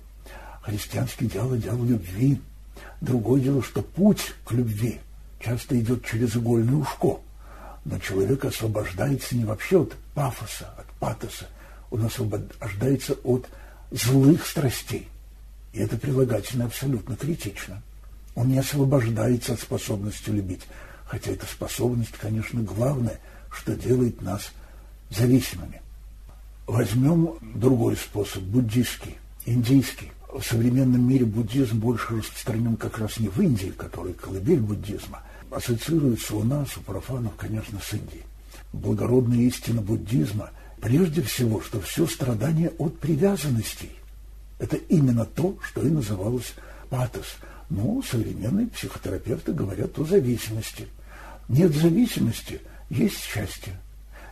[0.62, 2.40] Христианский идеал– идеал любви.
[3.02, 5.00] Другое дело, что путь к любви
[5.44, 7.20] часто идет через игольное ушко.
[7.86, 11.48] Но человек освобождается не вообще от пафоса, от патоса.
[11.92, 13.48] Он освобождается от
[13.92, 15.08] злых страстей.
[15.74, 17.82] И это прилагательно абсолютно критично.
[18.36, 20.62] Он не освобождается от способности любить.
[21.06, 23.20] Хотя эта способность, конечно, главное,
[23.52, 24.52] что делает нас
[25.10, 25.82] зависимыми.
[26.66, 30.12] Возьмем другой способ, буддийский, индийский.
[30.34, 36.36] В современном мире буддизм больше распространен как раз не в Индии, которая колыбель буддизма, ассоциируется
[36.36, 38.24] у нас, у профанов, конечно, с Индией.
[38.74, 40.50] Благородная истина буддизма–
[40.84, 43.92] Прежде всего, что все страдание от привязанностей.
[44.60, 46.56] Это именно то, что и называлось
[46.90, 47.38] патос.
[47.70, 50.90] Но современные психотерапевты говорят о зависимости.
[51.48, 53.80] Нет зависимости, есть счастье.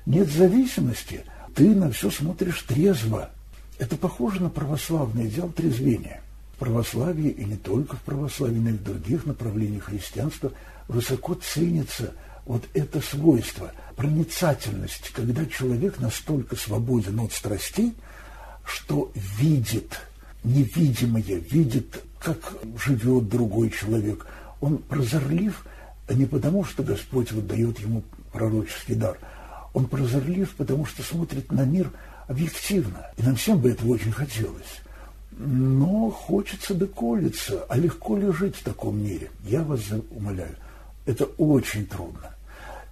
[0.05, 1.23] Нет зависимости,
[1.55, 3.29] ты на все смотришь трезво.
[3.81, 6.21] Это похоже на православный идеал трезвения.
[6.53, 10.51] В православии и не только в православии, но и в других направлениях христианства
[10.87, 12.13] высоко ценится
[12.45, 17.95] вот это свойство, проницательность, когда человек настолько свободен от страстей,
[18.65, 19.99] что видит
[20.43, 22.53] невидимое, видит, как
[22.85, 24.27] живет другой человек.
[24.59, 25.65] Он прозорлив
[26.07, 29.17] не потому, что Господь вот дает ему пророческий дар.
[29.73, 31.89] Он прозорлив, потому что смотрит на мир
[32.31, 33.05] объективно.
[33.17, 34.81] И нам всем бы этого очень хотелось.
[35.37, 37.65] Но хочется доколиться.
[37.69, 39.29] А легко ли жить в таком мире?
[39.43, 40.55] Я вас умоляю,
[41.05, 42.35] это очень трудно.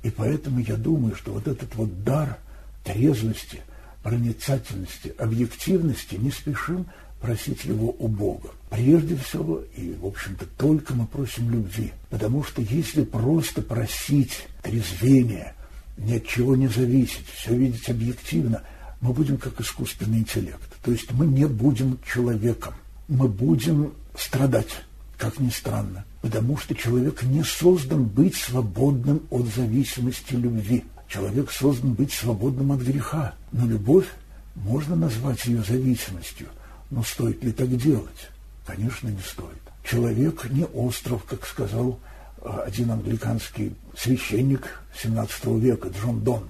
[0.04, 2.38] И поэтому я думаю, что вот этот вот дар
[2.84, 3.62] трезвости,
[4.02, 6.86] проницательности, объективности не спешим
[7.20, 8.50] просить его у Бога.
[8.70, 11.92] Прежде всего, и, в общем-то, только мы просим любви.
[12.10, 15.54] Потому что если просто просить трезвения,
[15.98, 18.64] ни от чего не зависеть, все видеть объективно,
[19.02, 20.70] мы будем как искусственный интеллект.
[20.84, 22.74] То есть мы не будем человеком.
[23.08, 24.84] Мы будем страдать,
[25.18, 26.06] как ни странно.
[26.22, 30.84] Потому что человек не создан быть свободным от зависимости любви.
[31.08, 33.34] Человек создан быть свободным от греха.
[33.52, 34.08] Но любовь
[34.56, 36.48] можно назвать ее зависимостью.
[36.92, 38.30] Но стоит ли так делать?
[38.66, 39.62] Конечно, не стоит.
[39.84, 42.00] Человек не остров, как сказал
[42.42, 46.50] а, один англиканский священник XVII века Джон Дон.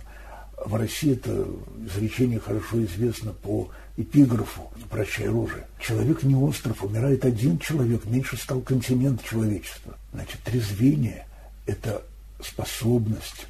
[0.66, 1.48] В России это
[1.86, 5.68] изречение хорошо известно по эпиграфу «Прощай оружие».
[5.80, 9.98] Человек не остров, умирает один человек, меньше стал континент человечества.
[10.14, 11.26] Значит, трезвение–
[11.66, 12.02] это
[12.44, 13.48] способность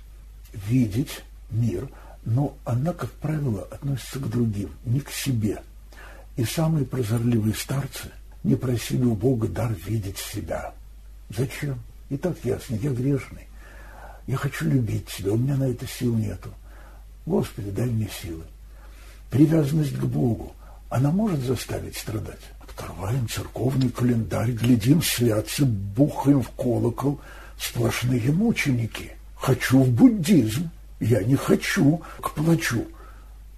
[0.68, 1.88] видеть мир,
[2.26, 5.62] но она, как правило, относится к другим, не к себе–
[6.40, 8.12] и самые прозорливые старцы
[8.46, 10.74] не просили у Бога дар видеть себя.
[11.30, 11.78] Зачем?
[12.10, 13.46] И так ясно, я грешный.
[14.26, 16.50] Я хочу любить себя, у меня на это сил нету.
[17.30, 18.42] Господи, дай мне силы.
[19.30, 20.52] Привязанность к Богу,
[20.90, 22.42] она может заставить страдать.
[22.60, 27.22] Открываем церковный календарь, глядим святцы, бухаем в колокол,
[27.60, 29.12] сплошные мученики.
[29.36, 32.88] Хочу в буддизм, я не хочу к плачу.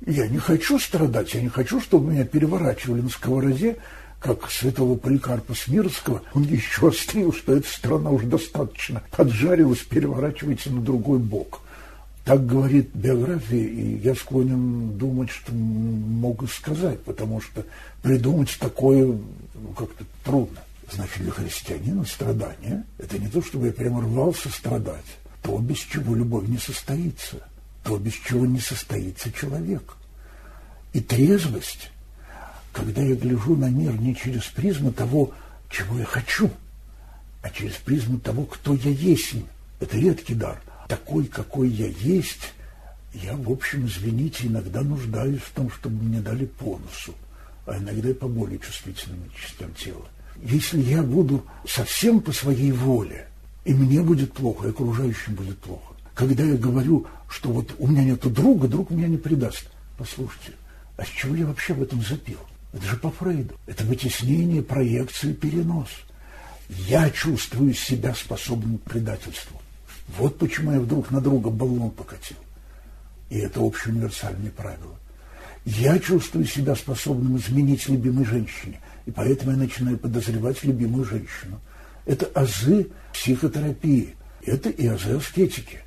[0.06, 3.78] Я не хочу страдать, я не хочу, чтобы меня переворачивали на сковороде,
[4.20, 6.24] как святого Поликарпа Смирского.
[6.34, 11.62] Он еще острил, что эта страна уже достаточно поджарилась, переворачивается на другой бок.
[12.24, 17.66] Так говорит биография, и я склонен думать, что могу сказать, потому что
[18.04, 20.60] придумать такое ну, как-то трудно.
[20.92, 25.06] Значит, для христианина страдание– это не то, чтобы я прямо рвался страдать,
[25.42, 27.38] то, без чего любовь не состоится–
[27.84, 29.96] то, без чего не состоится человек.
[30.94, 31.92] И трезвость,
[32.72, 35.32] когда я гляжу на мир не через призму того,
[35.70, 36.52] чего я хочу,
[37.42, 39.36] а через призму того, кто я есть.
[39.80, 40.62] Это редкий дар.
[40.92, 42.52] Такой, какой я есть,
[43.14, 47.16] я, в общем, извините, иногда нуждаюсь в том, чтобы мне дали по носу,
[47.66, 50.06] а иногда и по более чувствительным частям тела.
[50.44, 53.30] Если я буду совсем по своей воле,
[53.64, 58.04] и мне будет плохо, и окружающим будет плохо, когда я говорю, что вот у меня
[58.04, 59.72] нет друга, друг меня не предаст.
[59.98, 60.52] Послушайте,
[60.98, 62.40] а с чего я вообще в этом запил?
[62.74, 63.56] Это же по Фрейду.
[63.66, 65.88] Это вытеснение, проекции, перенос.
[66.68, 69.61] Я чувствую себя способным к предательству.
[70.18, 72.38] Вот почему я вдруг на друга баллон покатил.
[73.30, 74.96] И это общеуниверсальное правило.
[75.64, 81.60] Я чувствую себя способным изменить любимой женщине, и поэтому я начинаю подозревать любимую женщину.
[82.06, 85.80] Это азы психотерапии, это и азы аскетики.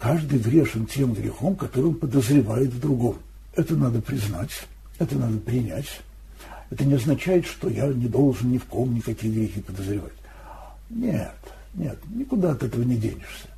[0.00, 3.18] Каждый грешен тем грехом, который он подозревает в другом.
[3.54, 4.50] Это надо признать,
[4.98, 6.00] это надо принять.
[6.70, 10.12] Это не означает, что я не должен ни в ком никакие грехи подозревать.
[10.88, 11.34] Нет,
[11.74, 13.48] нет, никуда от этого не денешься.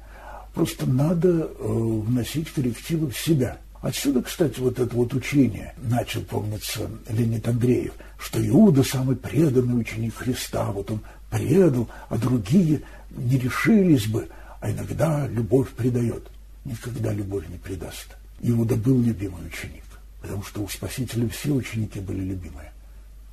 [0.55, 3.59] Просто надо э, вносить коррективы в себя.
[3.81, 10.15] Отсюда, кстати, вот это вот учение начал, помнится, Леонид Андреев, что Иуда самый преданный ученик
[10.15, 14.29] Христа, вот он предал, а другие не решились бы–
[14.62, 16.23] а иногда любовь предает.
[16.65, 18.17] Никогда любовь не предаст.
[18.41, 19.83] Иуда был любимый ученик,
[20.21, 22.73] потому что у Спасителя все ученики были любимые.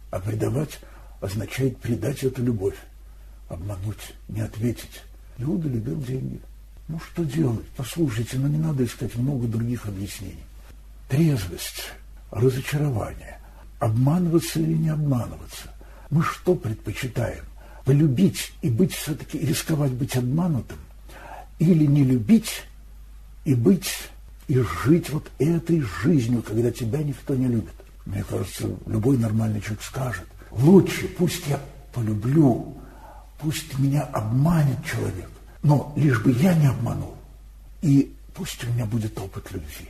[0.09, 0.79] А предавать
[1.21, 2.73] означает предать эту любовь,
[3.47, 5.03] обмануть, не ответить.
[5.37, 6.39] Иуда любил деньги.
[6.89, 7.65] Ну что делать?
[7.77, 10.43] Послушайте, но ну, не надо искать много других объяснений.
[11.07, 11.93] Трезвость,
[12.31, 13.39] разочарование,
[13.79, 15.73] обманываться или не обманываться.
[16.09, 17.45] Мы что предпочитаем?
[17.85, 20.77] Полюбить и быть все-таки, рисковать быть обманутым?
[21.59, 22.63] или не любить
[23.45, 23.91] и быть
[24.47, 27.73] и жить вот этой жизнью, когда тебя никто не любит.
[28.05, 31.59] Мне кажется, любой нормальный человек скажет, лучше пусть я
[31.93, 32.75] полюблю,
[33.39, 35.29] пусть меня обманет человек,
[35.61, 37.15] но лишь бы я не обманул.
[37.81, 39.89] И пусть у меня будет опыт любви.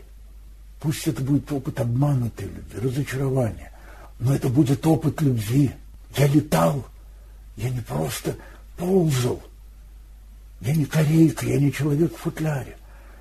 [0.79, 3.71] Пусть это будет опыт обманутой любви, разочарования.
[4.19, 5.71] Но это будет опыт любви.
[6.17, 6.85] Я летал,
[7.57, 8.35] я не просто
[8.77, 9.41] ползал.
[10.61, 12.77] Я не корейка, я не человек в футляре.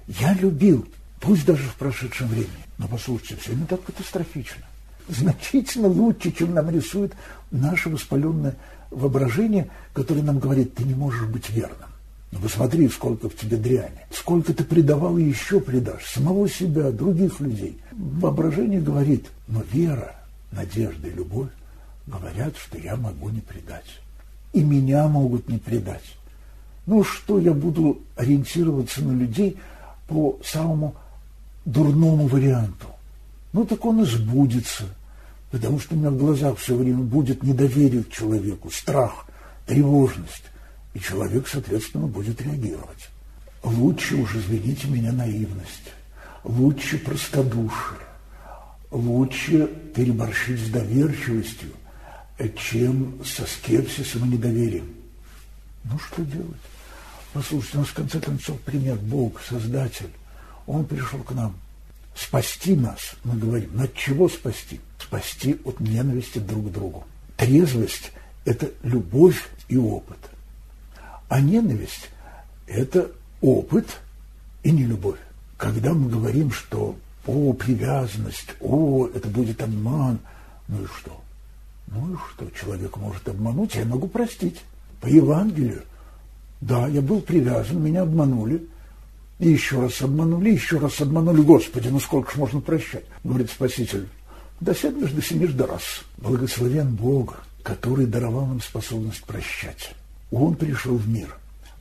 [0.07, 0.89] Я любил,
[1.21, 2.65] пусть даже в прошедшем времени.
[2.79, 4.65] Но послушайте, все не так катастрофично.
[5.09, 7.15] Значительно лучше, чем нам рисует
[7.51, 8.57] наше воспаленное
[8.91, 11.89] воображение, которое нам говорит, ты не можешь быть верным.
[12.31, 14.07] Ну, посмотри, сколько в тебе дряни.
[14.11, 16.05] Сколько ты предавал и еще предашь.
[16.07, 17.79] Самого себя, других людей.
[17.93, 20.15] Воображение говорит, но вера,
[20.53, 21.49] надежда и любовь
[22.07, 24.01] говорят, что я могу не предать.
[24.53, 26.05] И меня могут не предать.
[26.87, 29.59] Ну, что я буду ориентироваться на людей
[30.07, 30.95] по самому
[31.65, 32.87] дурному варианту?
[33.53, 34.85] Ну, так он и сбудется.
[35.51, 39.27] Потому что у меня в глазах все время будет недоверие к человеку, страх,
[39.67, 40.45] тревожность.
[40.95, 43.09] И человек, соответственно, будет реагировать.
[43.63, 45.93] Лучше уж, извините меня, наивность.
[46.45, 47.99] Лучше простодушие.
[48.91, 51.71] Лучше переборщить с доверчивостью,
[52.57, 54.95] чем со скепсисом и недоверием.
[55.85, 56.61] Ну, что делать?
[57.33, 60.11] Послушайте, у нас в конце концов пример Бог, Создатель.
[60.67, 61.55] Он пришел к нам
[62.15, 63.79] спасти нас, мы говорим.
[63.81, 64.81] От чего спасти?
[64.99, 67.07] Спасти от ненависти друг к другу.
[67.37, 68.13] Трезвость–
[68.45, 70.19] это любовь и опыт–
[71.29, 72.11] а ненависть–
[72.67, 73.11] это
[73.41, 73.99] опыт
[74.63, 75.19] и не любовь.
[75.57, 80.19] Когда мы говорим, что «о, привязанность», «о, это будет обман»,
[80.69, 81.21] ну и что?
[81.89, 82.51] Ну и что?
[82.51, 84.61] Человек может обмануть, я могу простить.
[85.01, 85.83] По Евангелию.
[86.61, 88.67] Да, я был привязан, меня обманули.
[89.39, 91.41] И еще раз обманули, еще раз обманули.
[91.43, 93.05] Господи, ну сколько ж можно прощать?
[93.23, 94.09] Говорит Спаситель.
[94.61, 95.83] Да сядешь, да синешь да раз.
[96.17, 99.95] Благословен Бог, который даровал нам способность прощать.
[100.31, 101.37] Он пришел в мир,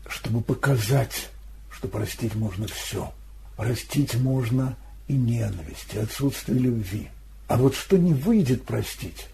[0.07, 1.29] чтобы показать,
[1.69, 3.11] что простить можно все.
[3.55, 4.75] Простить можно
[5.07, 7.09] и ненависть, и отсутствие любви.
[7.47, 9.27] А вот что не выйдет простить,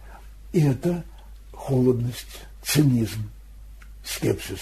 [0.51, 1.03] это
[1.51, 3.29] холодность, цинизм,
[4.03, 4.59] скепсис.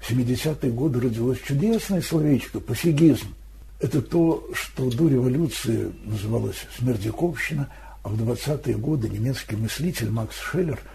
[0.00, 3.34] В 70-е годы родилось чудесное словечко «пофигизм».
[3.80, 7.68] Это то, что до революции называлось «смердяковщина»,
[8.02, 10.80] а в 20-е годы немецкий мыслитель Макс Шеллер–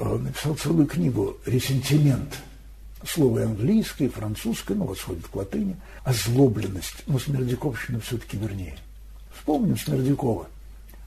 [0.00, 2.38] Э, написал целую книгу «Ресентимент».
[3.06, 5.76] Слово английское, французское, ну, восходит к латыни.
[6.04, 7.02] Озлобленность.
[7.06, 8.76] Но Смердяковщина все-таки вернее.
[9.34, 10.48] Вспомним Смердякова.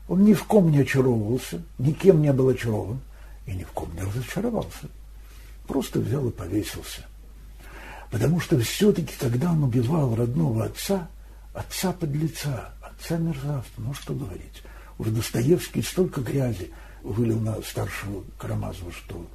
[0.08, 3.00] Он ни в ком не очаровывался, никем не был очарован
[3.46, 4.90] и ни в ком не разочаровался.
[5.68, 7.06] Просто взял и повесился.
[8.12, 11.08] Потому что все-таки, когда он убивал родного отца,
[11.54, 14.62] отца подлеца, отца мерзавца, ну что говорить,
[14.98, 16.72] уже Достоевский столько грязи
[17.04, 19.28] вылил на старшего Карамазова, что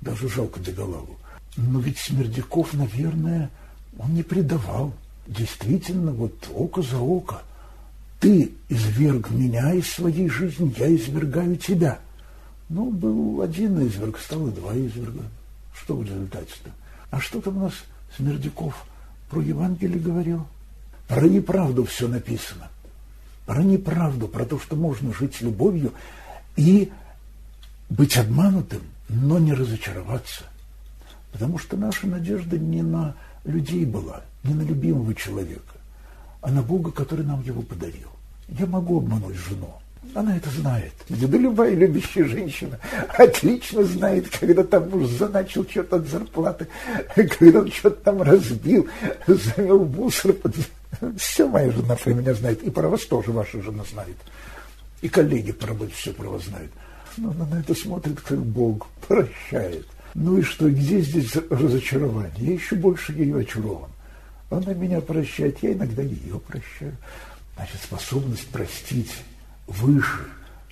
[0.00, 1.18] даже жалко Деголаву.
[1.56, 3.50] Но ведь Смердяков, наверное,
[3.98, 4.92] он не предавал.
[5.26, 7.42] Действительно, вот око за око.
[8.20, 11.98] Ты изверг меня из своей жизни, я извергаю тебя.
[12.68, 15.22] Ну, был один изверг, стало два изверга.
[15.74, 16.70] Что в результате-то?
[17.10, 17.74] А что там у нас
[18.16, 18.86] Смердяков
[19.30, 20.46] про Евангелие говорил?
[21.08, 22.68] Про неправду все написано.
[23.44, 25.92] Про неправду, про то, что можно жить любовью
[26.56, 26.90] и
[27.88, 30.44] быть обманутым, но не разочароваться.
[31.32, 35.74] Потому что наша надежда не на людей была, не на любимого человека,
[36.40, 38.08] а на Бога, который нам его подарил.
[38.48, 39.74] Я могу обмануть жену.
[40.14, 40.92] Она это знает.
[41.08, 42.78] Да любая любящая женщина
[43.18, 46.68] отлично знает, когда там муж заначил что-то от зарплаты,
[47.14, 48.88] когда он что-то там разбил,
[49.26, 50.34] замел мусор.
[51.18, 52.62] Все моя жена про меня знает.
[52.62, 54.16] И про вас тоже ваша жена знает.
[55.02, 56.70] И коллеги про работе все про вас знают.
[57.16, 59.86] Но она на это смотрит, как Бог, прощает.
[60.14, 62.32] Ну и что, где здесь разочарование?
[62.38, 63.90] Я еще больше ее очарован.
[64.50, 66.96] Она меня прощает, я иногда ее прощаю.
[67.54, 69.12] Значит, способность простить
[69.66, 70.24] выше,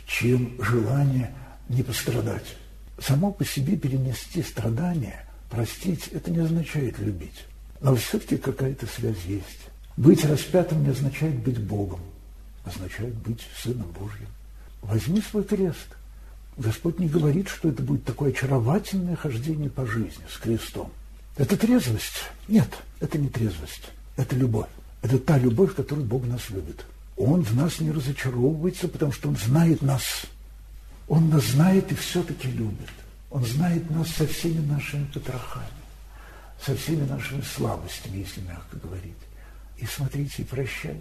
[0.07, 1.35] чем желание
[1.69, 2.57] не пострадать.
[2.99, 7.47] Само по себе перенести страдания, простить, это не означает любить.
[7.81, 9.69] Но все-таки какая-то связь есть.
[9.97, 12.01] Быть распятым не означает быть Богом,
[12.65, 14.29] означает быть Сыном Божьим.
[14.83, 15.89] Возьми свой крест–
[16.57, 20.91] Господь не говорит, что это будет такое очаровательное хождение по жизни с крестом.
[21.37, 22.25] Это трезвость?
[22.47, 22.69] Нет,
[23.01, 23.91] это не трезвость.
[24.17, 24.69] Это любовь.
[25.03, 26.85] Это та любовь, которой Бог нас любит.
[27.17, 30.27] Он в нас не разочаровывается, потому что Он знает нас.
[31.09, 32.91] Он нас знает и все-таки любит.
[33.31, 35.67] Он знает нас со всеми нашими потрохами,
[36.65, 39.13] со всеми нашими слабостями, если мягко говорить.
[39.79, 40.97] И смотрите, и прощает.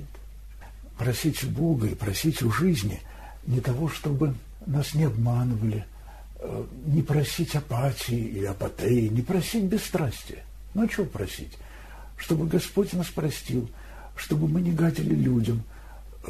[0.97, 3.01] просить у Бога и просить у жизни
[3.46, 4.36] не того, чтобы
[4.66, 5.86] нас не обманывали,
[6.39, 10.44] э, не просить апатии или апатеи, не просить бесстрастия.
[10.74, 11.58] Ну, а чего просить?
[12.18, 13.70] Чтобы Господь нас простил,
[14.16, 15.64] чтобы мы не гадили людям,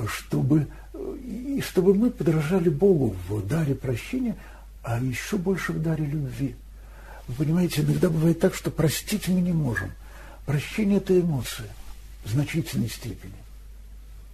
[0.08, 4.36] чтобы, и чтобы мы подражали Богу в даре прощения,
[4.82, 6.56] а еще больше в даре любви.
[7.28, 9.92] Вы понимаете, иногда бывает так, что простить мы не можем.
[10.46, 11.70] Прощение– это эмоция
[12.26, 13.34] в значительной степени.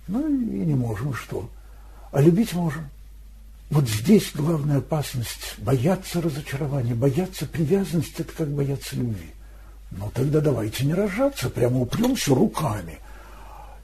[0.08, 1.50] Ну и не можем, что?
[2.12, 2.90] А любить можем.
[3.70, 9.32] Вот здесь главная опасность– бояться разочарования, бояться привязанности– это как бояться любви.
[9.92, 12.98] Ну тогда давайте не рожаться, прямо упремся руками.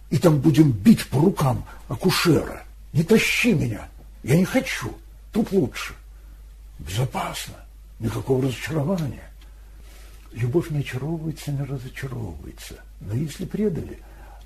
[0.09, 2.63] И там будем бить по рукам акушера.
[2.93, 3.88] Не тащи меня,
[4.23, 4.91] я не хочу,
[5.32, 5.93] тут лучше.
[6.80, 7.55] Безопасно,
[7.99, 9.30] никакого разочарования.
[10.32, 12.76] Любовь не очаровывается, не разочаровывается.
[13.01, 13.99] Но если предали,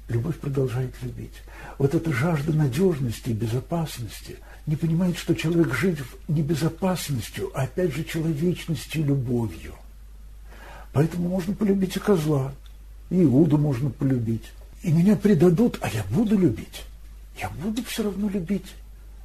[0.10, 1.34] любовь продолжает любить.
[1.78, 7.94] Вот эта жажда надежности и безопасности не понимает, что человек жив не безопасностью, а опять
[7.94, 9.74] же человечностью и любовью.
[10.92, 12.54] Поэтому можно полюбить и козла,
[13.10, 14.46] и Иуду можно полюбить.
[14.82, 16.84] И меня предадут, а я буду любить.
[17.40, 18.76] Я буду все равно любить.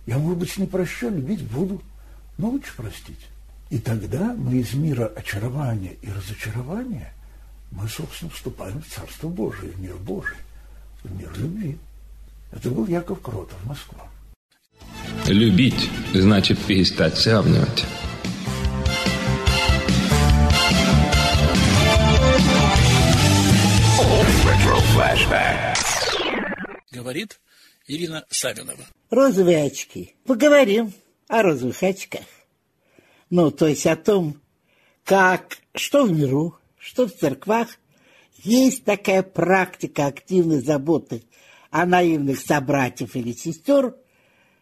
[0.06, 1.82] Я, может быть, не прощу, любить буду,
[2.36, 3.26] но лучше простить.
[3.70, 7.12] И тогда мы из мира очарования и разочарования,
[7.70, 10.36] мы, собственно, вступаем в Царство Божие, в мир Божий,
[11.04, 11.78] в мир любви.
[12.50, 14.08] Это был Яков Кротов, Москва.
[15.26, 17.84] Любить значит перестать сравнивать.
[26.90, 27.40] Говорит
[27.86, 28.84] Ирина Савинова.
[29.10, 30.14] Розовые очки.
[30.26, 30.92] Поговорим
[31.28, 32.24] о розовых очках.
[33.30, 34.40] Ну, то есть о том,
[35.04, 37.68] как, что в миру, что в церквах,
[38.44, 41.24] есть такая практика активной заботы
[41.70, 43.96] о наивных собратьев или сестер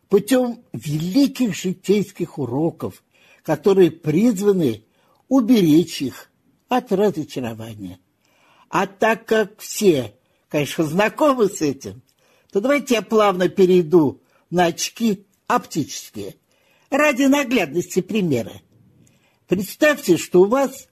[0.08, 3.02] путем великих житейских уроков,
[3.42, 4.84] которые призваны
[5.28, 6.30] уберечь их
[6.68, 7.98] от разочарования.
[8.68, 10.14] А так как все,
[10.48, 12.02] конечно, знакомы с этим,
[12.50, 16.36] то давайте я плавно перейду на очки оптические,
[16.90, 18.52] ради наглядности примера.
[19.48, 20.88] Представьте, что у вас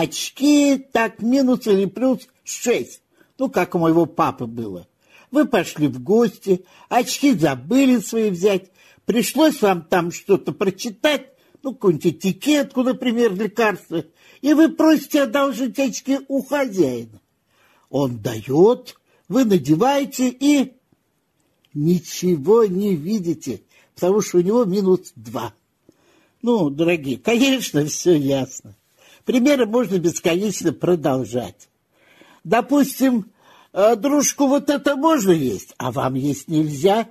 [0.00, 3.02] очки так минус или плюс шесть,
[3.38, 4.88] ну, как у моего папы было.
[5.30, 8.70] Вы пошли в гости, очки забыли свои взять,
[9.04, 11.28] пришлось вам там что-то прочитать,
[11.62, 14.04] ну, какую-нибудь этикетку, например, лекарства,
[14.42, 17.20] и вы просите одолжить очки у хозяина.
[17.88, 18.96] Он дает,
[19.28, 20.74] вы надеваете и
[21.72, 23.62] ничего не видите,
[23.94, 25.54] потому что у него минус два.
[26.42, 28.76] Ну, дорогие, конечно, все ясно.
[29.24, 31.68] Примеры можно бесконечно продолжать.
[32.44, 33.30] Допустим,
[33.72, 37.08] э, дружку вот это можно есть, а вам есть нельзя.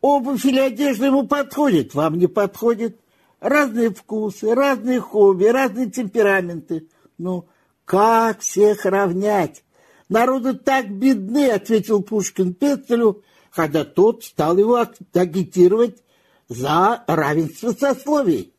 [0.00, 2.98] Обувь или одежда ему подходит, вам не подходит.
[3.40, 6.88] Разные вкусы, разные хобби, разные темпераменты.
[7.18, 7.46] Ну,
[7.84, 9.62] как всех равнять?
[10.08, 16.02] Народы так бедны, ответил Пушкин Петелю, когда тот стал его агитировать
[16.48, 18.54] за равенство сословий.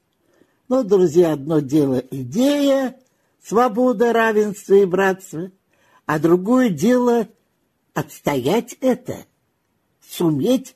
[0.70, 2.98] Но, друзья, одно дело идея,
[3.44, 5.52] свобода, равенство и братство,
[6.06, 7.28] а другое дело
[7.94, 9.26] отстоять это,
[10.08, 10.76] суметь.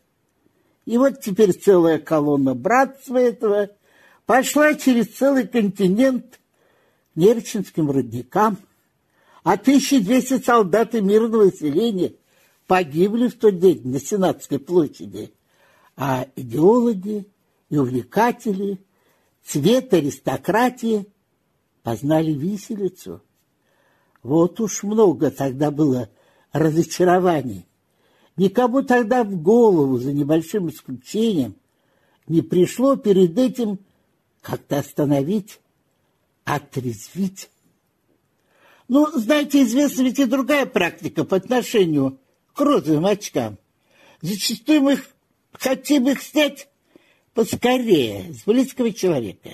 [0.86, 3.70] И вот теперь целая колонна братства этого
[4.26, 6.40] пошла через целый континент
[7.16, 8.58] Нерчинским родникам–
[9.44, 12.14] а 1200 солдат и мирного населения
[12.68, 15.34] погибли в тот день на Сенатской площади.
[15.98, 17.28] А идеологи
[17.70, 18.80] и увлекатели,
[19.44, 21.06] цвет аристократии
[21.84, 23.22] познали виселицу.
[24.24, 26.10] Вот уж много тогда было
[26.52, 27.66] разочарований.
[28.38, 31.56] Никому тогда в голову, за небольшим исключением,
[32.28, 33.80] не пришло перед этим
[34.42, 35.60] как-то остановить,
[36.46, 37.50] отрезвить
[38.92, 42.20] ну, знаете, известна ведь и другая практика по отношению
[42.54, 43.58] к розовым очкам.
[44.20, 45.00] Зачастую мы
[45.54, 46.68] хотим их снять
[47.34, 49.52] поскорее с близкого человека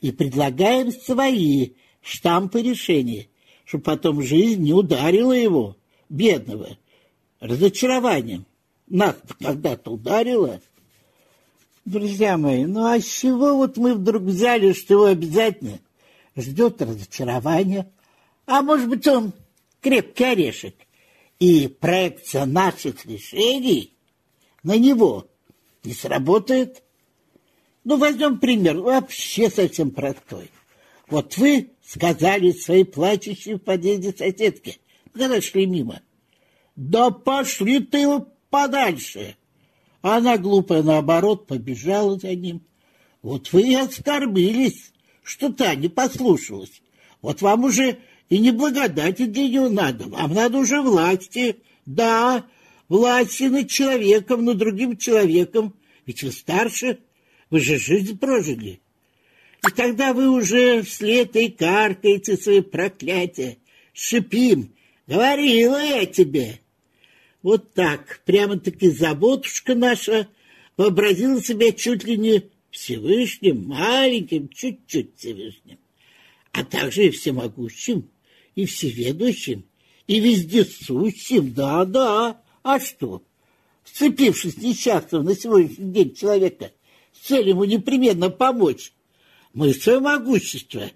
[0.00, 3.28] и предлагаем свои штампы решения,
[3.64, 5.76] чтобы потом жизнь не ударила его,
[6.08, 6.78] бедного,
[7.40, 8.46] разочарованием.
[8.88, 10.60] Нас когда-то ударила.
[11.84, 15.78] Друзья мои, ну а с чего вот мы вдруг взяли, что его обязательно
[16.36, 17.90] ждет разочарование–
[18.48, 19.34] а может быть, он
[19.82, 20.74] крепкий орешек.
[21.38, 23.94] И проекция наших решений
[24.62, 25.28] на него
[25.84, 26.82] не сработает.
[27.88, 30.50] Ну, возьмем пример, вообще совсем простой.
[31.08, 34.76] Вот вы сказали своей плачущей в подъезде соседке,
[35.10, 36.02] когда шли мимо.
[36.76, 38.06] Да пошли ты
[38.50, 39.36] подальше.
[40.02, 42.60] Она, глупая, наоборот, побежала за ним.
[43.22, 46.82] Вот вы и оскорбились, что та не послушалась.
[47.22, 47.96] Вот вам уже
[48.28, 51.56] и не благодати для нее надо, вам надо уже власти.
[51.86, 52.44] Да,
[52.90, 55.74] власти над человеком, над другим человеком.
[56.04, 56.98] Ведь вы старше,
[57.50, 58.80] вы же жизнь прожили.
[59.66, 63.58] И тогда вы уже вслед и каркаете свои проклятия.
[63.92, 64.72] Шипим.
[65.06, 66.60] Говорила я тебе.
[67.42, 70.28] Вот так, прямо-таки заботушка наша
[70.76, 75.78] вообразила себя чуть ли не Всевышним, маленьким, чуть-чуть Всевышним,
[76.52, 78.10] а также и всемогущим,
[78.54, 79.64] и всеведущим,
[80.06, 83.22] и вездесущим, да-да, а что?
[83.84, 86.72] Вцепившись несчастным на сегодняшний день человека
[87.22, 88.92] с целью ему непременно помочь,
[89.52, 90.90] мы свое могущество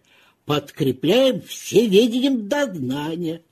[0.45, 3.43] подкрепляем всеведением дознания.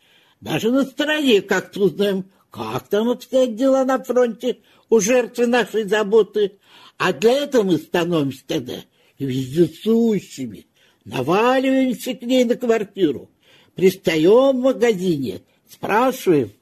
[0.41, 4.59] Даже на стороне как-то узнаем, как там обстоят дела на фронте
[4.89, 6.59] у жертвы нашей заботы.
[6.99, 8.75] А для этого мы становимся тогда
[9.19, 10.67] вездесущими,
[11.05, 13.31] наваливаемся к ней на квартиру,
[13.75, 16.53] пристаем в магазине, спрашиваем,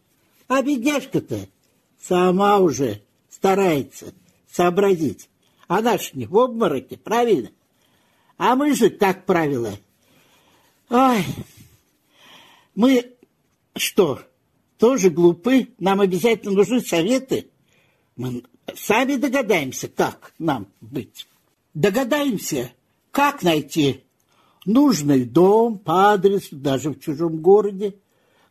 [0.46, 1.48] а бедняжка-то
[2.00, 3.00] сама уже
[3.30, 4.06] старается
[4.50, 5.28] сообразить.
[5.69, 7.51] Она ж не в обмороке, правильно?
[8.39, 9.73] А мы же, как правило,
[10.89, 11.25] ой,
[12.75, 13.14] мы
[13.77, 14.21] что,
[14.79, 15.69] тоже глупы?
[15.79, 17.51] Нам обязательно нужны советы?
[18.16, 18.45] Мы
[18.75, 21.29] сами догадаемся, как нам быть.
[21.75, 22.73] Догадаемся,
[23.11, 24.05] как найти
[24.64, 27.97] нужный дом по адресу, даже в чужом городе,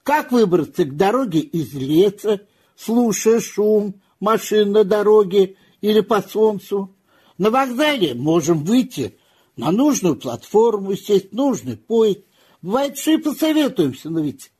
[0.04, 2.42] как выбраться к дороге из леса,
[2.76, 6.94] слушая шум машин на дороге или по солнцу.
[7.38, 9.18] На вокзале можем выйти
[9.56, 12.22] на нужную платформу, сесть в нужный поезд.
[12.62, 14.52] Бывает, что и посоветуемся, но ведь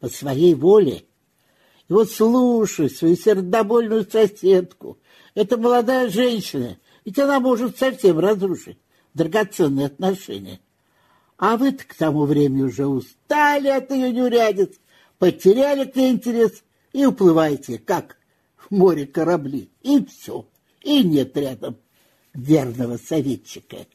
[0.00, 1.04] по своей воле.
[1.88, 4.98] И вот слушай свою сердобольную соседку.
[5.34, 8.78] Это молодая женщина, ведь она может совсем разрушить
[9.14, 10.60] драгоценные отношения.
[11.38, 14.72] А вы к тому времени уже устали от ее неурядиц,
[15.18, 16.62] потеряли к ней интерес
[16.92, 18.16] и уплываете, как
[18.56, 19.70] в море корабли.
[19.82, 20.46] И все.
[20.82, 21.76] И нет рядом
[22.36, 23.86] верного советчика.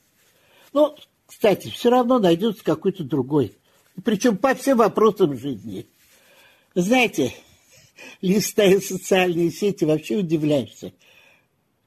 [0.74, 3.56] Но, кстати, все равно найдется какой-то другой.
[4.04, 5.86] Причем по всем вопросам жизни.
[6.76, 7.34] Знаете,
[8.22, 10.94] листая социальные сети, вообще удивляешься.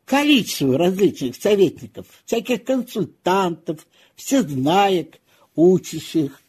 [0.05, 5.19] Количество различных советников, всяких консультантов, всезнаек,
[5.55, 6.41] учащих,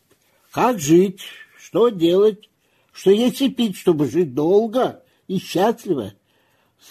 [0.52, 1.22] как жить,
[1.58, 2.50] что делать,
[2.92, 6.14] что есть и пить, чтобы жить долго и счастливо.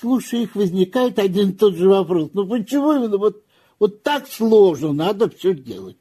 [0.01, 2.31] Слушая их, возникает один и тот же вопрос.
[2.33, 3.45] Ну почему именно вот,
[3.79, 5.97] вот так сложно надо все делать?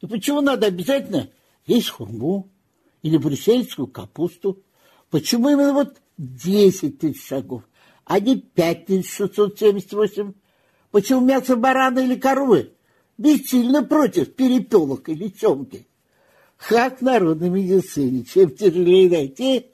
[0.00, 1.30] И почему надо обязательно
[1.66, 2.50] есть хурму
[3.02, 4.62] или брюссельскую капусту?
[5.10, 7.62] Почему именно вот 10 тысяч шагов,
[8.04, 10.34] а не 5678?
[10.90, 12.72] Почему мясо барана или коровы
[13.16, 15.86] бессильно против перепелок или семки?
[16.58, 19.66] Как народной медицине, чем тяжелее найти,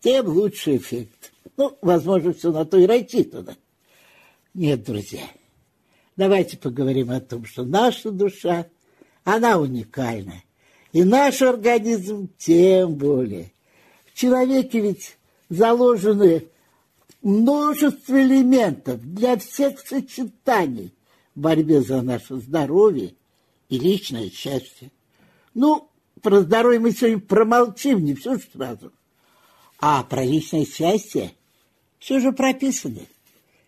[0.00, 1.32] тем лучше эффект.
[1.56, 3.56] Ну, возможно, все на то и рассчитано.
[4.54, 5.22] Нет, друзья,
[6.16, 8.66] давайте поговорим о том, что наша душа,
[9.24, 10.42] она уникальна.
[10.92, 13.52] И наш организм тем более.
[14.06, 16.46] В человеке ведь заложены
[17.22, 20.94] множество элементов для всех сочетаний
[21.34, 23.14] в борьбе за наше здоровье
[23.68, 24.90] и личное счастье.
[25.54, 25.88] Ну,
[26.22, 28.92] про здоровье мы сегодня промолчим, не все сразу.
[29.78, 31.32] А про личное счастье
[31.98, 33.00] все же прописано.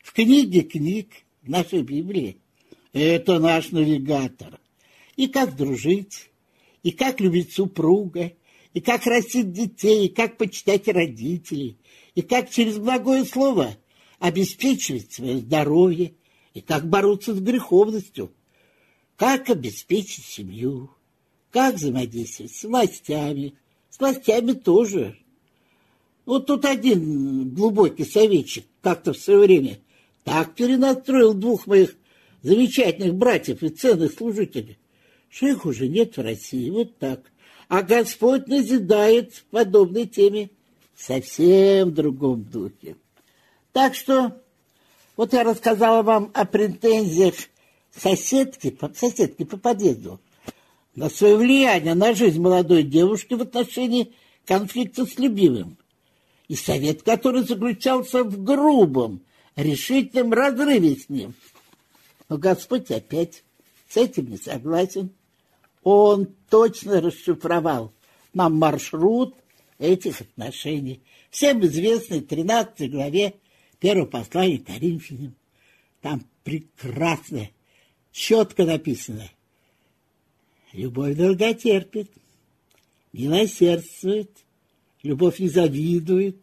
[0.02, 1.08] В книге книг,
[1.42, 2.38] нашей Библии.
[2.92, 4.58] Это наш навигатор.
[5.16, 6.30] И как дружить,
[6.82, 8.32] и как любить супруга,
[8.72, 11.78] и как растить детей, и как почитать родителей,
[12.14, 13.76] и как через благое слово
[14.18, 16.14] обеспечивать свое здоровье,
[16.54, 18.32] и как бороться с греховностью,
[19.16, 20.90] как обеспечить семью,
[21.50, 23.54] как взаимодействовать с властями,
[23.90, 25.18] с властями тоже.
[26.28, 29.78] Вот тут один глубокий советчик как-то в свое время
[30.24, 31.96] так перенастроил двух моих
[32.42, 34.76] замечательных братьев и ценных служителей,
[35.30, 36.68] что их уже нет в России.
[36.68, 37.22] Вот так.
[37.68, 40.50] А Господь назидает в подобной теме
[40.94, 42.96] совсем другом духе.
[43.72, 44.38] Так что
[45.16, 47.36] вот я рассказала вам о претензиях
[47.96, 50.20] соседки, соседки по подъезду
[50.94, 54.12] на свое влияние на жизнь молодой девушки в отношении
[54.44, 55.78] конфликта с любимым.
[56.48, 59.22] И совет, который заключался в грубом,
[59.54, 61.34] решительном разрыве с ним.
[62.28, 63.44] Но Господь опять
[63.88, 65.10] с этим не согласен.
[65.82, 67.92] Он точно расшифровал
[68.34, 69.34] нам маршрут
[69.78, 71.02] этих отношений.
[71.30, 73.34] Всем известный 13 главе
[73.80, 75.34] Первое послание Коринфянам.
[76.00, 77.48] Там прекрасно,
[78.12, 79.30] четко написано.
[80.72, 82.10] Любовь долготерпит,
[83.12, 84.30] милосердствует,
[85.08, 86.36] любовь не завидует,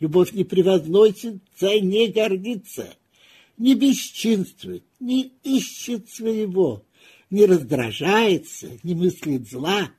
[0.00, 2.96] любовь не превозносится, не гордится,
[3.58, 6.82] не бесчинствует, не ищет своего,
[7.28, 9.90] не раздражается, не мыслит зла,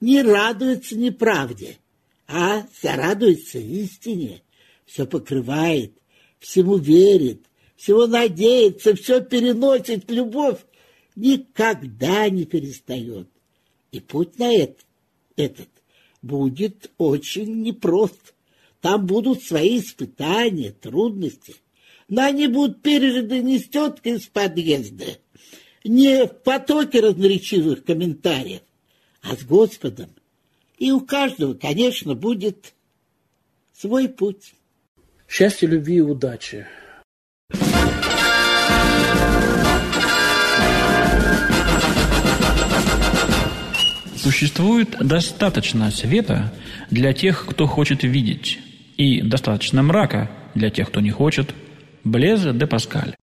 [0.00, 1.78] не радуется неправде,
[2.26, 4.42] а зарадуется истине,
[4.84, 5.92] все покрывает,
[6.40, 7.42] всему верит,
[7.76, 10.58] всего надеется, все переносит, любовь
[11.14, 13.28] никогда не перестает.
[13.92, 14.84] И путь на этот,
[15.36, 15.68] этот
[16.22, 18.34] будет очень непрост.
[18.80, 21.56] Там будут свои испытания, трудности.
[22.08, 25.18] Но они будут пережиты не с теткой из подъезда,
[25.84, 28.62] не в потоке разноречивых комментариев,
[29.22, 30.10] а с Господом.
[30.78, 32.74] И у каждого, конечно, будет
[33.72, 34.54] свой путь.
[35.28, 36.66] Счастья, любви и удачи.
[44.22, 46.52] Существует достаточно света
[46.90, 48.58] для тех, кто хочет видеть,
[48.98, 51.54] и достаточно мрака для тех, кто не хочет.
[52.04, 53.14] Блезе де Паскаль.